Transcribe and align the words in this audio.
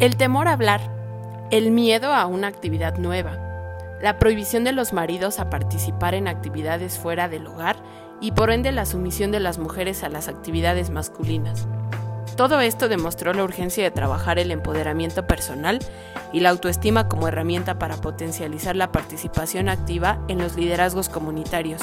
El 0.00 0.16
temor 0.16 0.48
a 0.48 0.54
hablar, 0.54 0.80
el 1.52 1.70
miedo 1.70 2.12
a 2.12 2.26
una 2.26 2.48
actividad 2.48 2.98
nueva, 2.98 3.38
la 4.02 4.18
prohibición 4.18 4.64
de 4.64 4.72
los 4.72 4.92
maridos 4.92 5.38
a 5.38 5.50
participar 5.50 6.14
en 6.14 6.26
actividades 6.26 6.98
fuera 6.98 7.28
del 7.28 7.46
hogar 7.46 7.76
y 8.20 8.32
por 8.32 8.50
ende 8.50 8.72
la 8.72 8.86
sumisión 8.86 9.30
de 9.30 9.38
las 9.38 9.58
mujeres 9.58 10.02
a 10.02 10.08
las 10.08 10.26
actividades 10.26 10.90
masculinas. 10.90 11.68
Todo 12.36 12.60
esto 12.60 12.88
demostró 12.88 13.34
la 13.34 13.44
urgencia 13.44 13.84
de 13.84 13.92
trabajar 13.92 14.40
el 14.40 14.50
empoderamiento 14.50 15.28
personal 15.28 15.78
y 16.32 16.40
la 16.40 16.50
autoestima 16.50 17.08
como 17.08 17.28
herramienta 17.28 17.78
para 17.78 17.96
potencializar 17.96 18.74
la 18.74 18.90
participación 18.90 19.68
activa 19.68 20.18
en 20.26 20.38
los 20.38 20.56
liderazgos 20.56 21.08
comunitarios, 21.08 21.80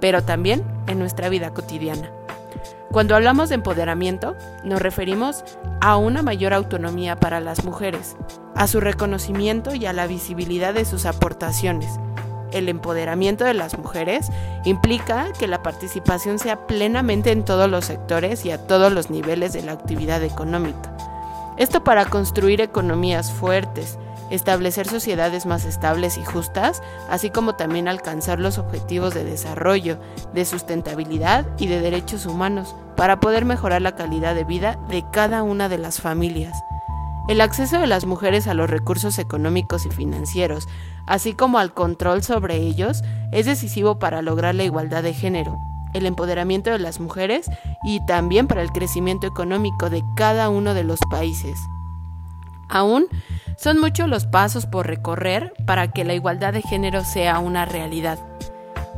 pero 0.00 0.22
también 0.22 0.64
en 0.86 0.98
nuestra 0.98 1.28
vida 1.28 1.50
cotidiana. 1.50 2.10
Cuando 2.90 3.14
hablamos 3.14 3.48
de 3.48 3.56
empoderamiento, 3.56 4.36
nos 4.64 4.82
referimos 4.82 5.44
a 5.80 5.96
una 5.96 6.22
mayor 6.22 6.52
autonomía 6.52 7.16
para 7.16 7.40
las 7.40 7.64
mujeres, 7.64 8.16
a 8.54 8.66
su 8.66 8.80
reconocimiento 8.80 9.74
y 9.74 9.86
a 9.86 9.92
la 9.92 10.06
visibilidad 10.06 10.74
de 10.74 10.84
sus 10.84 11.06
aportaciones. 11.06 11.88
El 12.52 12.68
empoderamiento 12.68 13.44
de 13.44 13.54
las 13.54 13.78
mujeres 13.78 14.28
implica 14.64 15.32
que 15.38 15.46
la 15.46 15.62
participación 15.62 16.38
sea 16.38 16.66
plenamente 16.66 17.30
en 17.30 17.44
todos 17.44 17.70
los 17.70 17.84
sectores 17.84 18.44
y 18.44 18.50
a 18.50 18.66
todos 18.66 18.92
los 18.92 19.08
niveles 19.08 19.52
de 19.52 19.62
la 19.62 19.72
actividad 19.72 20.22
económica. 20.24 20.96
Esto 21.56 21.84
para 21.84 22.06
construir 22.06 22.60
economías 22.60 23.30
fuertes, 23.30 23.98
establecer 24.30 24.86
sociedades 24.88 25.46
más 25.46 25.64
estables 25.64 26.16
y 26.18 26.24
justas, 26.24 26.82
así 27.08 27.30
como 27.30 27.56
también 27.56 27.88
alcanzar 27.88 28.38
los 28.38 28.58
objetivos 28.58 29.14
de 29.14 29.24
desarrollo, 29.24 29.98
de 30.32 30.44
sustentabilidad 30.44 31.46
y 31.58 31.66
de 31.66 31.80
derechos 31.80 32.26
humanos, 32.26 32.74
para 32.96 33.20
poder 33.20 33.44
mejorar 33.44 33.82
la 33.82 33.96
calidad 33.96 34.34
de 34.34 34.44
vida 34.44 34.78
de 34.88 35.04
cada 35.12 35.42
una 35.42 35.68
de 35.68 35.78
las 35.78 36.00
familias. 36.00 36.56
El 37.28 37.40
acceso 37.40 37.78
de 37.78 37.86
las 37.86 38.06
mujeres 38.06 38.48
a 38.48 38.54
los 38.54 38.68
recursos 38.68 39.18
económicos 39.18 39.86
y 39.86 39.90
financieros, 39.90 40.66
así 41.06 41.34
como 41.34 41.58
al 41.58 41.72
control 41.72 42.22
sobre 42.22 42.56
ellos, 42.56 43.02
es 43.30 43.46
decisivo 43.46 43.98
para 43.98 44.22
lograr 44.22 44.54
la 44.54 44.64
igualdad 44.64 45.02
de 45.02 45.14
género, 45.14 45.56
el 45.92 46.06
empoderamiento 46.06 46.70
de 46.70 46.78
las 46.78 46.98
mujeres 47.00 47.48
y 47.84 48.04
también 48.06 48.46
para 48.46 48.62
el 48.62 48.70
crecimiento 48.70 49.26
económico 49.26 49.90
de 49.90 50.02
cada 50.16 50.48
uno 50.48 50.74
de 50.74 50.84
los 50.84 50.98
países. 51.10 51.58
Aún 52.70 53.08
son 53.56 53.80
muchos 53.80 54.08
los 54.08 54.26
pasos 54.26 54.64
por 54.64 54.86
recorrer 54.86 55.52
para 55.66 55.88
que 55.88 56.04
la 56.04 56.14
igualdad 56.14 56.52
de 56.52 56.62
género 56.62 57.04
sea 57.04 57.40
una 57.40 57.66
realidad. 57.66 58.18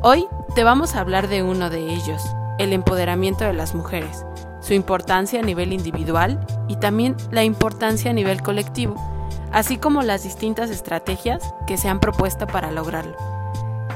Hoy 0.02 0.26
te 0.54 0.62
vamos 0.62 0.94
a 0.94 1.00
hablar 1.00 1.26
de 1.28 1.42
uno 1.42 1.70
de 1.70 1.94
ellos, 1.94 2.22
el 2.58 2.74
empoderamiento 2.74 3.44
de 3.44 3.54
las 3.54 3.74
mujeres, 3.74 4.26
su 4.60 4.74
importancia 4.74 5.40
a 5.40 5.44
nivel 5.44 5.72
individual 5.72 6.46
y 6.68 6.76
también 6.76 7.16
la 7.30 7.44
importancia 7.44 8.10
a 8.10 8.14
nivel 8.14 8.42
colectivo, 8.42 8.94
así 9.52 9.78
como 9.78 10.02
las 10.02 10.22
distintas 10.22 10.68
estrategias 10.68 11.54
que 11.66 11.78
se 11.78 11.88
han 11.88 11.98
propuesto 11.98 12.46
para 12.46 12.70
lograrlo. 12.70 13.16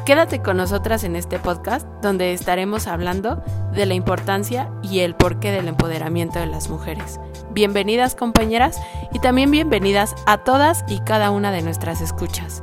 Quédate 0.06 0.40
con 0.40 0.56
nosotras 0.56 1.04
en 1.04 1.16
este 1.16 1.38
podcast 1.38 1.86
donde 2.00 2.32
estaremos 2.32 2.86
hablando 2.86 3.42
de 3.72 3.84
la 3.86 3.94
importancia 3.94 4.70
y 4.82 5.00
el 5.00 5.16
porqué 5.16 5.50
del 5.50 5.68
empoderamiento 5.68 6.38
de 6.38 6.46
las 6.46 6.70
mujeres. 6.70 7.20
Bienvenidas 7.56 8.14
compañeras 8.14 8.78
y 9.14 9.18
también 9.18 9.50
bienvenidas 9.50 10.14
a 10.26 10.44
todas 10.44 10.84
y 10.88 10.98
cada 10.98 11.30
una 11.30 11.50
de 11.52 11.62
nuestras 11.62 12.02
escuchas. 12.02 12.62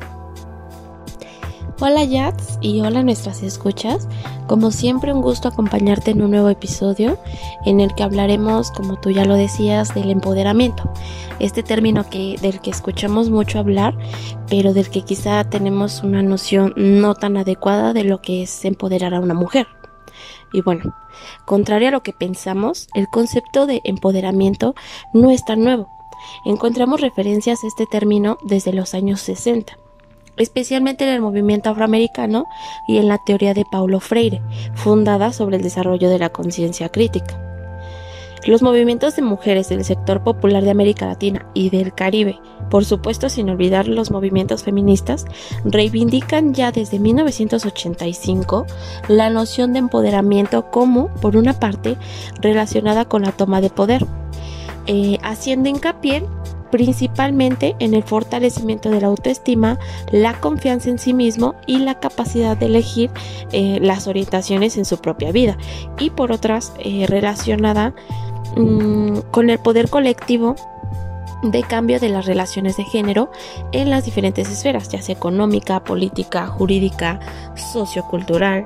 Hola 1.80 2.04
Yats 2.04 2.60
y 2.62 2.80
hola 2.82 3.02
nuestras 3.02 3.42
escuchas. 3.42 4.08
Como 4.46 4.70
siempre 4.70 5.12
un 5.12 5.24
gusto 5.24 5.48
acompañarte 5.48 6.12
en 6.12 6.22
un 6.22 6.30
nuevo 6.30 6.48
episodio 6.48 7.18
en 7.66 7.80
el 7.80 7.96
que 7.96 8.04
hablaremos, 8.04 8.70
como 8.70 9.00
tú 9.00 9.10
ya 9.10 9.26
lo 9.26 9.34
decías, 9.34 9.96
del 9.96 10.12
empoderamiento. 10.12 10.88
Este 11.40 11.64
término 11.64 12.08
que, 12.08 12.38
del 12.40 12.62
que 12.62 12.70
escuchamos 12.70 13.32
mucho 13.32 13.58
hablar, 13.58 13.98
pero 14.48 14.76
del 14.76 14.92
que 14.92 15.02
quizá 15.02 15.44
tenemos 15.44 16.04
una 16.04 16.22
noción 16.22 16.72
no 16.78 17.16
tan 17.16 17.38
adecuada 17.38 17.94
de 17.94 18.04
lo 18.04 18.22
que 18.22 18.44
es 18.44 18.64
empoderar 18.64 19.16
a 19.16 19.22
una 19.22 19.34
mujer. 19.34 19.66
Y 20.52 20.62
bueno, 20.62 20.96
contrario 21.46 21.90
a 21.90 21.92
lo 21.92 22.04
que 22.04 22.14
pensamos, 22.14 22.88
el 22.94 23.08
concepto 23.08 23.66
de 23.66 23.82
empoderamiento 23.84 24.76
no 25.14 25.32
es 25.32 25.44
tan 25.46 25.64
nuevo. 25.64 25.90
Encontramos 26.46 27.02
referencias 27.02 27.64
a 27.64 27.68
este 27.68 27.86
término 27.86 28.38
desde 28.44 28.74
los 28.74 28.94
años 28.94 29.22
60 29.22 29.78
especialmente 30.38 31.04
en 31.04 31.14
el 31.14 31.22
movimiento 31.22 31.70
afroamericano 31.70 32.46
y 32.88 32.98
en 32.98 33.08
la 33.08 33.20
teoría 33.20 33.54
de 33.54 33.66
Paulo 33.72 34.00
Freire, 34.00 34.42
fundada 34.74 35.32
sobre 35.32 35.58
el 35.58 35.64
desarrollo 35.64 36.10
de 36.10 36.20
la 36.20 36.30
conciencia 36.30 36.90
crítica. 36.90 37.40
Los 38.46 38.62
movimientos 38.62 39.16
de 39.16 39.22
mujeres 39.22 39.70
del 39.70 39.86
sector 39.86 40.24
popular 40.24 40.64
de 40.64 40.72
América 40.72 41.06
Latina 41.06 41.46
y 41.54 41.70
del 41.70 41.94
Caribe, 41.94 42.40
por 42.74 42.86
supuesto 42.86 43.30
sin 43.30 43.52
olvidar 43.52 43.88
los 43.88 44.10
movimientos 44.10 44.64
feministas, 44.64 45.28
reivindican 45.64 46.56
ya 46.56 46.72
desde 46.72 46.98
1985 46.98 48.66
la 49.10 49.30
noción 49.30 49.74
de 49.74 49.80
empoderamiento 49.80 50.72
como, 50.72 51.10
por 51.22 51.38
una 51.38 51.60
parte, 51.60 51.98
relacionada 52.42 53.06
con 53.06 53.22
la 53.22 53.32
toma 53.32 53.62
de 53.62 53.70
poder, 53.70 54.08
eh, 54.88 55.20
haciendo 55.22 55.70
hincapié 55.70 56.24
principalmente 56.72 57.76
en 57.78 57.94
el 57.94 58.02
fortalecimiento 58.02 58.90
de 58.90 59.02
la 59.02 59.08
autoestima, 59.10 59.78
la 60.12 60.34
confianza 60.40 60.90
en 60.90 60.98
sí 60.98 61.14
mismo 61.14 61.54
y 61.68 61.78
la 61.78 62.00
capacidad 62.00 62.58
de 62.58 62.66
elegir 62.66 63.12
eh, 63.52 63.78
las 63.84 64.08
orientaciones 64.08 64.78
en 64.78 64.86
su 64.86 64.98
propia 64.98 65.32
vida. 65.32 65.60
Y 66.00 66.10
por 66.10 66.32
otras, 66.32 66.74
eh, 66.80 67.06
relacionada 67.08 67.94
mm, 68.58 69.20
con 69.30 69.52
el 69.52 69.60
poder 69.60 69.92
colectivo 69.92 70.56
de 71.44 71.64
cambio 71.64 72.00
de 72.00 72.10
las 72.10 72.26
relaciones 72.26 72.78
de 72.78 72.84
género 72.84 73.32
en 73.72 73.90
las 73.90 74.06
diferentes 74.06 74.50
esferas, 74.50 74.90
ya 74.90 75.02
sea 75.02 75.16
económica, 75.16 75.84
política, 75.84 76.48
jurídica, 76.48 77.20
sociocultural, 77.56 78.66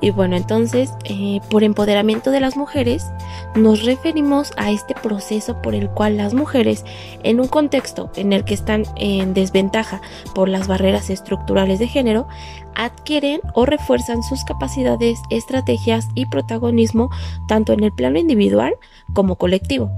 y 0.00 0.10
bueno, 0.10 0.36
entonces, 0.36 0.92
eh, 1.04 1.40
por 1.50 1.64
empoderamiento 1.64 2.30
de 2.30 2.40
las 2.40 2.56
mujeres, 2.56 3.06
nos 3.54 3.84
referimos 3.84 4.52
a 4.56 4.70
este 4.70 4.94
proceso 4.94 5.62
por 5.62 5.74
el 5.74 5.88
cual 5.88 6.18
las 6.18 6.34
mujeres, 6.34 6.84
en 7.22 7.40
un 7.40 7.48
contexto 7.48 8.10
en 8.14 8.32
el 8.32 8.44
que 8.44 8.54
están 8.54 8.84
en 8.96 9.32
desventaja 9.32 10.02
por 10.34 10.50
las 10.50 10.68
barreras 10.68 11.08
estructurales 11.08 11.78
de 11.78 11.88
género, 11.88 12.28
adquieren 12.74 13.40
o 13.54 13.64
refuerzan 13.64 14.22
sus 14.22 14.44
capacidades, 14.44 15.18
estrategias 15.30 16.08
y 16.14 16.26
protagonismo 16.26 17.10
tanto 17.48 17.72
en 17.72 17.82
el 17.82 17.92
plano 17.92 18.18
individual 18.18 18.74
como 19.14 19.36
colectivo, 19.36 19.90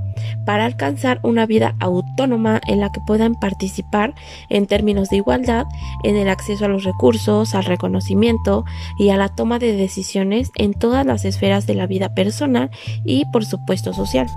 para 0.45 0.65
alcanzar 0.65 1.21
una 1.23 1.47
vida 1.47 1.75
autónoma 1.81 2.61
en 2.67 2.81
la 2.81 2.91
que 2.93 3.01
puedan 3.01 3.35
participar 3.35 4.15
en 4.49 4.67
términos 4.67 5.09
de 5.09 5.17
igualdad 5.17 5.67
en 6.05 6.17
el 6.17 6.29
acceso 6.29 6.65
a 6.65 6.69
los 6.69 6.85
recursos, 6.85 7.55
al 7.55 7.65
reconocimiento 7.65 8.65
y 8.99 9.11
a 9.11 9.17
la 9.17 9.29
toma 9.29 9.59
de 9.59 9.73
decisiones 9.75 10.51
en 10.57 10.75
todas 10.75 11.05
las 11.05 11.25
esferas 11.25 11.67
de 11.67 11.75
la 11.75 11.87
vida 11.87 12.15
personal 12.15 12.71
y 13.05 13.25
por 13.33 13.45
supuesto 13.45 13.93
social. 13.93 14.29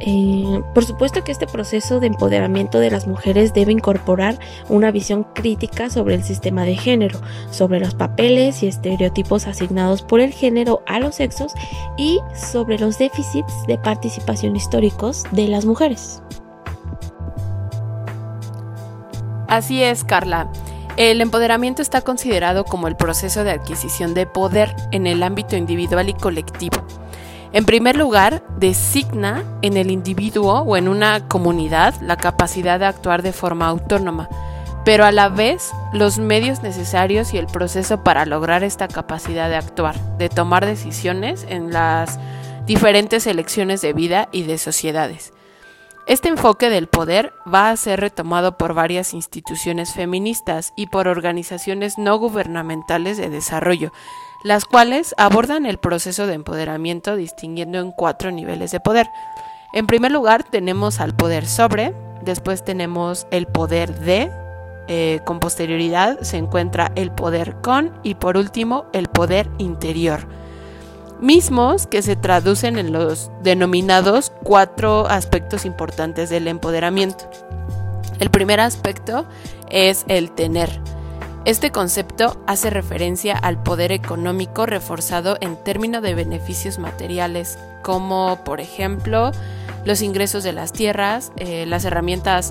Eh, 0.00 0.62
por 0.74 0.84
supuesto 0.84 1.24
que 1.24 1.32
este 1.32 1.46
proceso 1.46 2.00
de 2.00 2.08
empoderamiento 2.08 2.78
de 2.78 2.90
las 2.90 3.06
mujeres 3.06 3.54
debe 3.54 3.72
incorporar 3.72 4.38
una 4.68 4.90
visión 4.90 5.24
crítica 5.24 5.88
sobre 5.88 6.14
el 6.14 6.22
sistema 6.22 6.64
de 6.64 6.76
género, 6.76 7.18
sobre 7.50 7.80
los 7.80 7.94
papeles 7.94 8.62
y 8.62 8.66
estereotipos 8.66 9.46
asignados 9.46 10.02
por 10.02 10.20
el 10.20 10.32
género 10.32 10.82
a 10.86 11.00
los 11.00 11.16
sexos 11.16 11.52
y 11.96 12.20
sobre 12.34 12.78
los 12.78 12.98
déficits 12.98 13.66
de 13.66 13.78
participación 13.78 14.54
históricos 14.54 15.24
de 15.32 15.48
las 15.48 15.64
mujeres. 15.64 16.22
Así 19.48 19.82
es, 19.82 20.04
Carla. 20.04 20.50
El 20.96 21.20
empoderamiento 21.20 21.82
está 21.82 22.00
considerado 22.00 22.64
como 22.64 22.88
el 22.88 22.96
proceso 22.96 23.44
de 23.44 23.52
adquisición 23.52 24.14
de 24.14 24.26
poder 24.26 24.74
en 24.92 25.06
el 25.06 25.22
ámbito 25.22 25.56
individual 25.56 26.08
y 26.08 26.14
colectivo 26.14 26.84
en 27.56 27.64
primer 27.64 27.96
lugar, 27.96 28.42
designa 28.58 29.42
en 29.62 29.78
el 29.78 29.90
individuo 29.90 30.60
o 30.60 30.76
en 30.76 30.88
una 30.88 31.26
comunidad 31.26 31.94
la 32.02 32.18
capacidad 32.18 32.78
de 32.78 32.84
actuar 32.84 33.22
de 33.22 33.32
forma 33.32 33.66
autónoma, 33.66 34.28
pero 34.84 35.06
a 35.06 35.10
la 35.10 35.30
vez 35.30 35.70
los 35.94 36.18
medios 36.18 36.62
necesarios 36.62 37.32
y 37.32 37.38
el 37.38 37.46
proceso 37.46 38.04
para 38.04 38.26
lograr 38.26 38.62
esta 38.62 38.88
capacidad 38.88 39.48
de 39.48 39.56
actuar, 39.56 39.98
de 40.18 40.28
tomar 40.28 40.66
decisiones 40.66 41.46
en 41.48 41.72
las 41.72 42.20
diferentes 42.66 43.26
elecciones 43.26 43.80
de 43.80 43.94
vida 43.94 44.28
y 44.32 44.42
de 44.42 44.58
sociedades. 44.58 45.32
Este 46.06 46.28
enfoque 46.28 46.68
del 46.68 46.88
poder 46.88 47.32
va 47.52 47.70
a 47.70 47.76
ser 47.78 48.00
retomado 48.00 48.58
por 48.58 48.74
varias 48.74 49.14
instituciones 49.14 49.94
feministas 49.94 50.74
y 50.76 50.88
por 50.88 51.08
organizaciones 51.08 51.96
no 51.96 52.18
gubernamentales 52.18 53.16
de 53.16 53.30
desarrollo, 53.30 53.92
las 54.44 54.64
cuales 54.64 55.14
abordan 55.18 55.66
el 55.66 55.78
proceso 55.78 56.26
de 56.26 56.34
empoderamiento 56.34 57.16
distinguiendo 57.16 57.78
en 57.78 57.92
cuatro 57.92 58.30
niveles 58.30 58.70
de 58.70 58.80
poder. 58.80 59.08
En 59.72 59.86
primer 59.86 60.12
lugar 60.12 60.44
tenemos 60.44 61.00
al 61.00 61.14
poder 61.14 61.46
sobre, 61.46 61.94
después 62.22 62.64
tenemos 62.64 63.26
el 63.30 63.46
poder 63.46 63.98
de, 63.98 64.30
eh, 64.88 65.20
con 65.24 65.40
posterioridad 65.40 66.20
se 66.20 66.36
encuentra 66.36 66.92
el 66.94 67.10
poder 67.10 67.56
con 67.60 67.98
y 68.02 68.14
por 68.14 68.36
último 68.36 68.86
el 68.92 69.08
poder 69.08 69.50
interior. 69.58 70.28
mismos 71.18 71.86
que 71.86 72.02
se 72.02 72.14
traducen 72.14 72.78
en 72.78 72.92
los 72.92 73.30
denominados 73.42 74.32
cuatro 74.42 75.06
aspectos 75.08 75.64
importantes 75.64 76.28
del 76.28 76.46
empoderamiento. 76.46 77.30
El 78.20 78.30
primer 78.30 78.60
aspecto 78.60 79.26
es 79.70 80.04
el 80.08 80.30
tener. 80.30 80.70
Este 81.46 81.70
concepto 81.70 82.42
hace 82.48 82.70
referencia 82.70 83.38
al 83.38 83.62
poder 83.62 83.92
económico 83.92 84.66
reforzado 84.66 85.36
en 85.40 85.54
términos 85.56 86.02
de 86.02 86.16
beneficios 86.16 86.80
materiales, 86.80 87.56
como 87.84 88.42
por 88.42 88.60
ejemplo 88.60 89.30
los 89.84 90.02
ingresos 90.02 90.42
de 90.42 90.52
las 90.52 90.72
tierras, 90.72 91.30
eh, 91.36 91.64
las 91.64 91.84
herramientas 91.84 92.50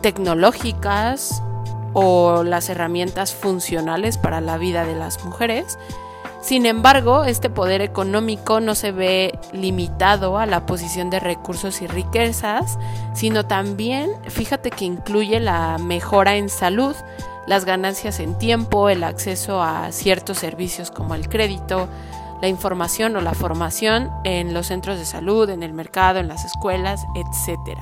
tecnológicas 0.00 1.42
o 1.92 2.44
las 2.44 2.68
herramientas 2.68 3.34
funcionales 3.34 4.16
para 4.16 4.40
la 4.40 4.58
vida 4.58 4.84
de 4.84 4.94
las 4.94 5.24
mujeres, 5.24 5.76
sin 6.44 6.66
embargo, 6.66 7.24
este 7.24 7.48
poder 7.48 7.80
económico 7.80 8.60
no 8.60 8.74
se 8.74 8.92
ve 8.92 9.38
limitado 9.54 10.36
a 10.36 10.44
la 10.44 10.66
posición 10.66 11.08
de 11.08 11.18
recursos 11.18 11.80
y 11.80 11.86
riquezas, 11.86 12.78
sino 13.14 13.46
también, 13.46 14.10
fíjate 14.28 14.70
que 14.70 14.84
incluye 14.84 15.40
la 15.40 15.78
mejora 15.78 16.36
en 16.36 16.50
salud, 16.50 16.94
las 17.46 17.64
ganancias 17.64 18.20
en 18.20 18.38
tiempo, 18.38 18.88
el 18.88 19.04
acceso 19.04 19.62
a 19.62 19.92
ciertos 19.92 20.38
servicios 20.38 20.90
como 20.90 21.14
el 21.14 21.28
crédito, 21.28 21.88
la 22.40 22.48
información 22.48 23.16
o 23.16 23.20
la 23.20 23.34
formación 23.34 24.10
en 24.24 24.54
los 24.54 24.66
centros 24.66 24.98
de 24.98 25.04
salud, 25.04 25.48
en 25.50 25.62
el 25.62 25.72
mercado, 25.72 26.18
en 26.18 26.28
las 26.28 26.44
escuelas, 26.44 27.04
etc. 27.14 27.78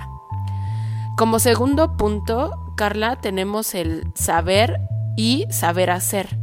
Como 1.16 1.38
segundo 1.38 1.96
punto, 1.96 2.52
Carla, 2.76 3.16
tenemos 3.16 3.74
el 3.74 4.12
saber 4.14 4.80
y 5.16 5.46
saber 5.50 5.90
hacer. 5.90 6.41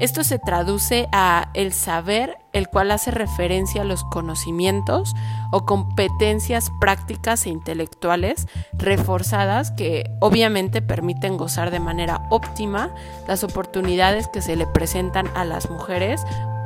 Esto 0.00 0.22
se 0.22 0.38
traduce 0.38 1.08
a 1.10 1.50
el 1.54 1.72
saber, 1.72 2.38
el 2.52 2.68
cual 2.68 2.90
hace 2.92 3.10
referencia 3.10 3.82
a 3.82 3.84
los 3.84 4.04
conocimientos 4.04 5.14
o 5.50 5.64
competencias 5.64 6.70
prácticas 6.80 7.46
e 7.46 7.50
intelectuales 7.50 8.46
reforzadas 8.72 9.72
que 9.72 10.10
obviamente 10.20 10.82
permiten 10.82 11.36
gozar 11.36 11.70
de 11.70 11.80
manera 11.80 12.26
óptima 12.30 12.94
las 13.26 13.42
oportunidades 13.42 14.28
que 14.28 14.40
se 14.40 14.54
le 14.54 14.66
presentan 14.66 15.28
a 15.34 15.44
las 15.44 15.68
mujeres 15.68 16.22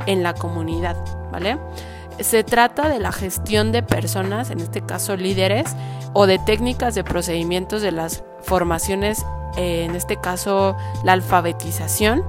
en 0.06 0.22
la 0.22 0.34
comunidad, 0.34 0.96
¿vale? 1.30 1.58
Se 2.20 2.44
trata 2.44 2.88
de 2.88 2.98
la 2.98 3.12
gestión 3.12 3.72
de 3.72 3.82
personas, 3.82 4.50
en 4.50 4.60
este 4.60 4.82
caso 4.82 5.16
líderes, 5.16 5.74
o 6.12 6.26
de 6.26 6.38
técnicas 6.38 6.94
de 6.94 7.04
procedimientos 7.04 7.80
de 7.80 7.92
las 7.92 8.22
formaciones, 8.42 9.24
eh, 9.56 9.84
en 9.84 9.94
este 9.96 10.16
caso 10.16 10.76
la 11.04 11.12
alfabetización, 11.12 12.22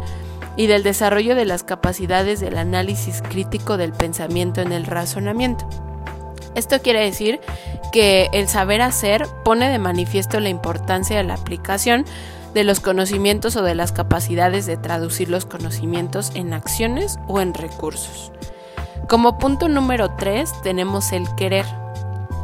y 0.56 0.68
del 0.68 0.84
desarrollo 0.84 1.36
de 1.36 1.46
las 1.46 1.64
capacidades 1.64 2.40
del 2.40 2.58
análisis 2.58 3.22
crítico 3.22 3.78
del 3.78 3.94
pensamiento 3.94 4.62
en 4.62 4.72
el 4.72 4.86
razonamiento. 4.86 5.68
Esto 6.56 6.82
quiere 6.82 7.02
decir 7.02 7.40
que 7.92 8.30
el 8.34 8.48
saber 8.48 8.82
hacer 8.82 9.28
pone 9.44 9.70
de 9.70 9.80
manifiesto 9.80 10.40
la 10.40 10.50
importancia 10.50 11.18
de 11.18 11.24
la 11.24 11.36
aplicación 11.36 12.06
de 12.54 12.64
los 12.64 12.80
conocimientos 12.80 13.56
o 13.56 13.64
de 13.64 13.76
las 13.76 13.92
capacidades 13.92 14.66
de 14.66 14.78
traducir 14.78 15.30
los 15.30 15.46
conocimientos 15.46 16.32
en 16.36 16.54
acciones 16.54 17.18
o 17.28 17.42
en 17.42 17.54
recursos. 17.54 18.32
Como 19.08 19.38
punto 19.38 19.68
número 19.68 20.12
3 20.12 20.62
tenemos 20.62 21.12
el 21.12 21.28
querer. 21.36 21.66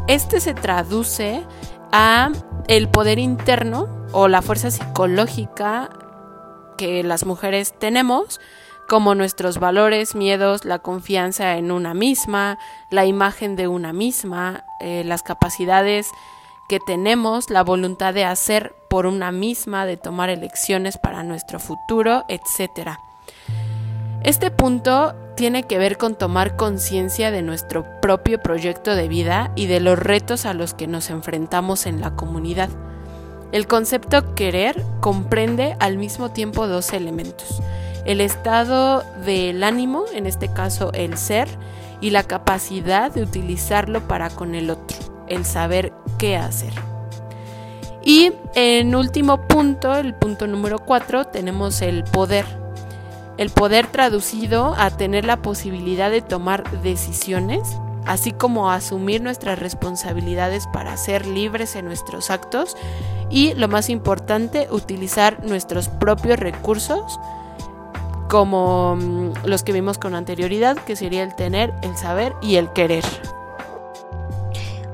Este 0.07 0.39
se 0.39 0.55
traduce 0.55 1.43
a 1.91 2.31
el 2.67 2.89
poder 2.89 3.19
interno 3.19 3.87
o 4.11 4.27
la 4.27 4.41
fuerza 4.41 4.71
psicológica 4.71 5.89
que 6.79 7.03
las 7.03 7.25
mujeres 7.25 7.73
tenemos, 7.77 8.39
como 8.87 9.13
nuestros 9.13 9.59
valores, 9.59 10.15
miedos, 10.15 10.63
la 10.63 10.79
confianza 10.79 11.57
en 11.57 11.73
una 11.73 11.93
misma, 11.93 12.57
la 12.89 13.05
imagen 13.05 13.57
de 13.57 13.67
una 13.67 13.91
misma, 13.91 14.63
eh, 14.79 15.03
las 15.05 15.21
capacidades 15.21 16.07
que 16.69 16.79
tenemos, 16.79 17.49
la 17.49 17.63
voluntad 17.63 18.13
de 18.13 18.23
hacer 18.23 18.73
por 18.89 19.07
una 19.07 19.33
misma, 19.33 19.85
de 19.85 19.97
tomar 19.97 20.29
elecciones 20.29 20.97
para 20.97 21.21
nuestro 21.23 21.59
futuro, 21.59 22.23
etc. 22.29 22.91
Este 24.23 24.49
punto 24.49 25.13
tiene 25.35 25.63
que 25.63 25.77
ver 25.77 25.97
con 25.97 26.15
tomar 26.15 26.55
conciencia 26.55 27.29
de 27.29 27.41
nuestro 27.41 27.85
propio 28.01 28.41
proyecto 28.41 28.95
de 28.95 29.09
vida 29.09 29.51
y 29.57 29.67
de 29.67 29.81
los 29.81 29.99
retos 29.99 30.45
a 30.45 30.53
los 30.53 30.73
que 30.73 30.87
nos 30.87 31.09
enfrentamos 31.09 31.85
en 31.85 31.99
la 31.99 32.15
comunidad. 32.15 32.69
El 33.51 33.65
concepto 33.65 34.35
querer 34.35 34.83
comprende 34.99 35.75
al 35.79 35.97
mismo 35.97 36.29
tiempo 36.29 36.67
dos 36.67 36.93
elementos. 36.93 37.61
El 38.05 38.21
estado 38.21 39.03
del 39.25 39.63
ánimo, 39.63 40.05
en 40.13 40.27
este 40.27 40.53
caso 40.53 40.91
el 40.93 41.17
ser, 41.17 41.47
y 42.01 42.11
la 42.11 42.23
capacidad 42.23 43.11
de 43.11 43.23
utilizarlo 43.23 44.07
para 44.07 44.29
con 44.29 44.55
el 44.55 44.69
otro, 44.69 44.97
el 45.27 45.45
saber 45.45 45.93
qué 46.17 46.37
hacer. 46.37 46.73
Y 48.03 48.31
en 48.55 48.95
último 48.95 49.47
punto, 49.47 49.95
el 49.95 50.13
punto 50.13 50.47
número 50.47 50.79
cuatro, 50.79 51.25
tenemos 51.25 51.81
el 51.81 52.03
poder. 52.03 52.45
El 53.37 53.49
poder 53.49 53.87
traducido 53.87 54.75
a 54.77 54.91
tener 54.91 55.25
la 55.25 55.41
posibilidad 55.41 56.11
de 56.11 56.21
tomar 56.21 56.81
decisiones 56.81 57.61
así 58.05 58.31
como 58.31 58.71
asumir 58.71 59.21
nuestras 59.21 59.59
responsabilidades 59.59 60.67
para 60.67 60.97
ser 60.97 61.25
libres 61.25 61.75
en 61.75 61.85
nuestros 61.85 62.29
actos 62.29 62.75
y, 63.29 63.53
lo 63.53 63.67
más 63.67 63.89
importante, 63.89 64.67
utilizar 64.71 65.43
nuestros 65.45 65.87
propios 65.87 66.39
recursos 66.39 67.19
como 68.29 68.95
mm, 68.95 69.45
los 69.45 69.63
que 69.63 69.73
vimos 69.73 69.97
con 69.97 70.15
anterioridad, 70.15 70.77
que 70.77 70.95
sería 70.95 71.23
el 71.23 71.35
tener, 71.35 71.73
el 71.81 71.97
saber 71.97 72.33
y 72.41 72.55
el 72.55 72.71
querer. 72.71 73.03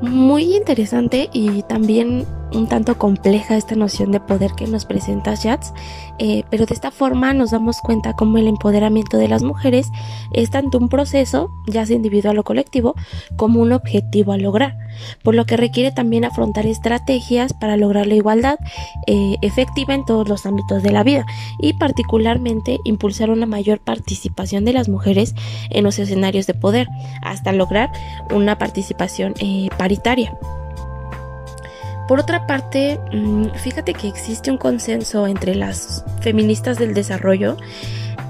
Muy 0.01 0.55
interesante 0.55 1.29
y 1.31 1.63
también 1.63 2.25
un 2.55 2.67
tanto 2.67 2.97
compleja 2.97 3.57
esta 3.57 3.75
noción 3.75 4.11
de 4.11 4.19
poder 4.19 4.53
que 4.53 4.67
nos 4.67 4.85
presenta 4.85 5.35
Jats, 5.35 5.73
eh, 6.19 6.43
pero 6.49 6.65
de 6.65 6.73
esta 6.73 6.91
forma 6.91 7.33
nos 7.33 7.51
damos 7.51 7.81
cuenta 7.81 8.13
cómo 8.13 8.37
el 8.37 8.47
empoderamiento 8.47 9.17
de 9.17 9.27
las 9.27 9.43
mujeres 9.43 9.89
es 10.33 10.49
tanto 10.49 10.77
un 10.77 10.89
proceso, 10.89 11.51
ya 11.67 11.85
sea 11.85 11.95
individual 11.95 12.37
o 12.39 12.43
colectivo, 12.43 12.95
como 13.35 13.61
un 13.61 13.71
objetivo 13.71 14.31
a 14.31 14.37
lograr, 14.37 14.77
por 15.23 15.35
lo 15.35 15.45
que 15.45 15.57
requiere 15.57 15.91
también 15.91 16.25
afrontar 16.25 16.65
estrategias 16.65 17.53
para 17.53 17.77
lograr 17.77 18.07
la 18.07 18.15
igualdad 18.15 18.57
eh, 19.07 19.35
efectiva 19.41 19.93
en 19.93 20.05
todos 20.05 20.27
los 20.27 20.45
ámbitos 20.45 20.83
de 20.83 20.91
la 20.91 21.03
vida 21.03 21.25
y 21.59 21.73
particularmente 21.73 22.79
impulsar 22.83 23.29
una 23.29 23.45
mayor 23.45 23.79
participación 23.79 24.65
de 24.65 24.73
las 24.73 24.89
mujeres 24.89 25.35
en 25.69 25.83
los 25.83 25.99
escenarios 25.99 26.47
de 26.47 26.53
poder, 26.53 26.87
hasta 27.21 27.51
lograr 27.51 27.91
una 28.33 28.57
participación 28.57 29.33
eh, 29.39 29.69
paritaria. 29.77 30.37
Por 32.07 32.19
otra 32.19 32.45
parte, 32.45 32.99
mm, 33.11 33.47
fíjate 33.55 33.93
que 33.93 34.07
existe 34.07 34.51
un 34.51 34.57
consenso 34.57 35.25
entre 35.25 35.55
las 35.55 36.03
feministas 36.21 36.77
del 36.77 36.93
desarrollo 36.93 37.57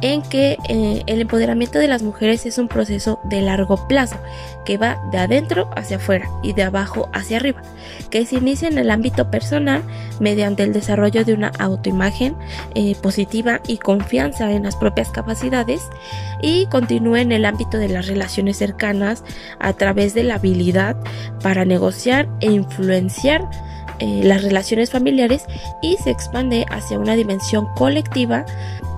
en 0.01 0.21
que 0.21 0.57
eh, 0.69 1.03
el 1.07 1.21
empoderamiento 1.21 1.79
de 1.79 1.87
las 1.87 2.03
mujeres 2.03 2.45
es 2.45 2.57
un 2.57 2.67
proceso 2.67 3.19
de 3.23 3.41
largo 3.41 3.87
plazo, 3.87 4.17
que 4.65 4.77
va 4.77 5.01
de 5.11 5.17
adentro 5.19 5.69
hacia 5.75 5.97
afuera 5.97 6.27
y 6.43 6.53
de 6.53 6.63
abajo 6.63 7.09
hacia 7.13 7.37
arriba, 7.37 7.61
que 8.09 8.25
se 8.25 8.35
inicia 8.35 8.67
en 8.67 8.77
el 8.77 8.91
ámbito 8.91 9.29
personal 9.31 9.83
mediante 10.19 10.63
el 10.63 10.73
desarrollo 10.73 11.23
de 11.23 11.33
una 11.33 11.51
autoimagen 11.59 12.35
eh, 12.73 12.95
positiva 13.01 13.61
y 13.67 13.77
confianza 13.77 14.51
en 14.51 14.63
las 14.63 14.75
propias 14.75 15.09
capacidades 15.09 15.81
y 16.41 16.65
continúa 16.67 17.21
en 17.21 17.31
el 17.31 17.45
ámbito 17.45 17.77
de 17.77 17.89
las 17.89 18.07
relaciones 18.07 18.57
cercanas 18.57 19.23
a 19.59 19.73
través 19.73 20.13
de 20.13 20.23
la 20.23 20.35
habilidad 20.35 20.95
para 21.41 21.65
negociar 21.65 22.27
e 22.41 22.51
influenciar 22.51 23.49
eh, 23.99 24.21
las 24.23 24.43
relaciones 24.43 24.91
familiares 24.91 25.45
y 25.81 25.95
se 25.97 26.11
expande 26.11 26.65
hacia 26.69 26.99
una 26.99 27.15
dimensión 27.15 27.65
colectiva 27.75 28.45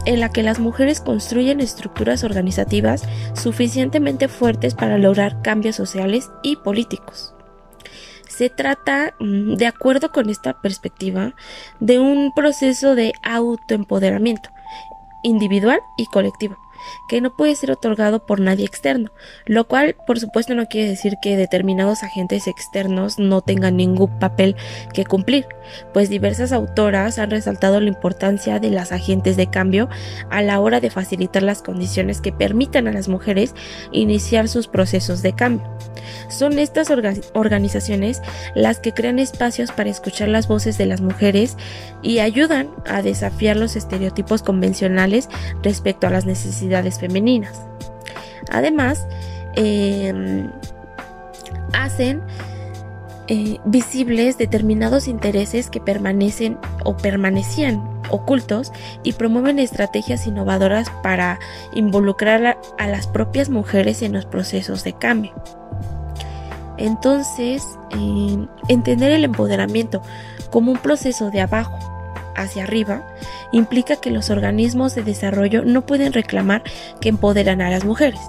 en 0.08 0.22
la 0.22 0.30
que 0.30 0.42
las 0.42 0.60
mujeres 0.60 1.02
construyen 1.02 1.60
estructuras 1.60 2.24
organizativas 2.24 3.04
suficientemente 3.34 4.30
fuertes 4.30 4.74
para 4.74 4.98
lograr 4.98 5.42
cambios 5.42 5.76
sociales 5.76 6.32
y 6.44 6.56
políticos. 6.56 7.36
Se 8.30 8.50
trata, 8.50 9.14
mm, 9.20 9.56
de 9.56 9.68
acuerdo 9.68 10.12
con 10.12 10.30
esta 10.30 10.62
perspectiva, 10.62 11.34
de 11.82 12.00
un 12.00 12.32
proceso 12.34 12.96
de 12.96 13.14
autoempoderamiento 13.22 14.50
individual 15.24 15.80
y 15.98 16.06
colectivo 16.06 16.58
que 17.08 17.22
no 17.22 17.36
puede 17.36 17.56
ser 17.56 17.72
otorgado 17.72 18.26
por 18.26 18.40
nadie 18.40 18.66
externo, 18.66 19.12
lo 19.46 19.68
cual 19.68 19.96
por 20.06 20.20
supuesto 20.20 20.56
no 20.56 20.68
quiere 20.68 20.90
decir 20.90 21.16
que 21.22 21.38
determinados 21.38 22.04
agentes 22.04 22.48
externos 22.48 23.20
no 23.20 23.42
tengan 23.42 23.78
ningún 23.78 24.20
papel 24.20 24.56
que 24.94 25.06
cumplir, 25.06 25.48
pues 25.94 26.10
diversas 26.10 26.52
autoras 26.52 27.20
han 27.20 27.32
resaltado 27.32 27.80
la 27.80 27.88
importancia 27.88 28.60
de 28.60 28.70
las 28.70 28.92
agentes 28.92 29.38
de 29.38 29.48
cambio 29.48 29.90
a 30.30 30.42
la 30.42 30.60
hora 30.60 30.80
de 30.80 30.90
facilitar 30.90 31.44
las 31.44 31.62
condiciones 31.62 32.22
que 32.22 32.32
permitan 32.32 32.88
a 32.88 32.94
las 32.94 33.08
mujeres 33.08 33.54
iniciar 33.92 34.48
sus 34.48 34.68
procesos 34.68 35.22
de 35.22 35.34
cambio. 35.34 35.68
Son 36.30 36.60
estas 36.60 36.90
organizaciones 37.34 38.22
las 38.56 38.80
que 38.80 38.94
crean 38.94 39.20
espacios 39.20 39.72
para 39.72 39.90
escuchar 39.90 40.30
las 40.30 40.48
voces 40.48 40.78
de 40.78 40.86
las 40.86 41.02
mujeres 41.02 41.58
y 42.02 42.20
ayudan 42.20 42.70
a 42.86 43.02
desafiar 43.02 43.58
los 43.58 43.76
estereotipos 43.76 44.44
convencionales 44.44 45.30
respecto 45.64 46.08
a 46.08 46.10
las 46.10 46.26
necesidades 46.26 46.67
femeninas. 47.00 47.62
Además, 48.50 49.08
em, 49.56 50.50
hacen 51.74 52.22
eh, 53.30 53.58
visibles 53.66 54.38
determinados 54.38 55.08
intereses 55.08 55.70
que 55.70 55.82
permanecen 55.82 56.58
o 56.86 56.96
permanecían 56.96 57.84
ocultos 58.10 58.72
y 59.04 59.14
promueven 59.14 59.60
estrategias 59.60 60.28
innovadoras 60.28 60.90
para 61.04 61.40
involucrar 61.74 62.58
a, 62.78 62.88
las 62.88 63.08
propias 63.08 63.50
mujeres 63.50 64.02
en 64.02 64.14
los 64.14 64.26
procesos 64.26 64.86
de 64.86 64.94
cambio. 64.94 65.34
Entonces, 66.78 67.66
eh, 67.92 68.48
entender 68.70 69.12
el 69.12 69.26
empoderamiento 69.26 70.02
como 70.50 70.72
un 70.72 70.78
proceso 70.78 71.30
de 71.30 71.42
abajo 71.42 71.97
hacia 72.38 72.64
arriba 72.64 73.06
implica 73.52 73.98
que 73.98 74.12
los 74.12 74.30
organismos 74.30 74.96
de 74.96 75.04
desarrollo 75.04 75.64
no 75.66 75.86
pueden 75.86 76.14
reclamar 76.14 76.64
que 77.02 77.10
empoderan 77.10 77.62
a 77.62 77.70
las 77.70 77.84
mujeres, 77.84 78.22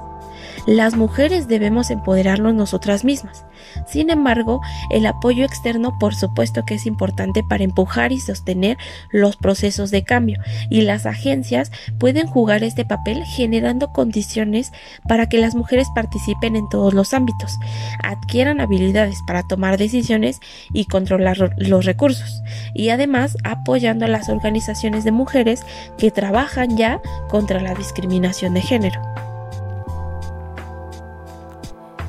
las 0.66 0.96
mujeres 0.96 1.48
debemos 1.48 1.90
empoderarnos 1.90 2.54
nosotras 2.54 3.04
mismas. 3.04 3.44
Sin 3.86 4.10
embargo, 4.10 4.60
el 4.90 5.06
apoyo 5.06 5.44
externo 5.44 5.98
por 5.98 6.14
supuesto 6.14 6.64
que 6.64 6.74
es 6.74 6.86
importante 6.86 7.42
para 7.48 7.64
empujar 7.64 8.12
y 8.12 8.20
sostener 8.20 8.76
los 9.10 9.36
procesos 9.36 9.90
de 9.90 10.04
cambio 10.04 10.40
y 10.70 10.82
las 10.82 11.06
agencias 11.06 11.70
pueden 11.98 12.26
jugar 12.26 12.62
este 12.64 12.84
papel 12.84 13.24
generando 13.24 13.92
condiciones 13.92 14.72
para 15.08 15.28
que 15.28 15.38
las 15.38 15.54
mujeres 15.54 15.88
participen 15.94 16.56
en 16.56 16.68
todos 16.68 16.94
los 16.94 17.14
ámbitos, 17.14 17.58
adquieran 18.02 18.60
habilidades 18.60 19.18
para 19.26 19.46
tomar 19.46 19.78
decisiones 19.78 20.40
y 20.72 20.86
controlar 20.86 21.54
los 21.56 21.84
recursos 21.84 22.42
y 22.74 22.90
además 22.90 23.36
apoyando 23.44 24.04
a 24.04 24.08
las 24.08 24.28
organizaciones 24.28 25.04
de 25.04 25.12
mujeres 25.12 25.64
que 25.96 26.10
trabajan 26.10 26.76
ya 26.76 27.00
contra 27.28 27.60
la 27.60 27.74
discriminación 27.74 28.54
de 28.54 28.62
género. 28.62 29.27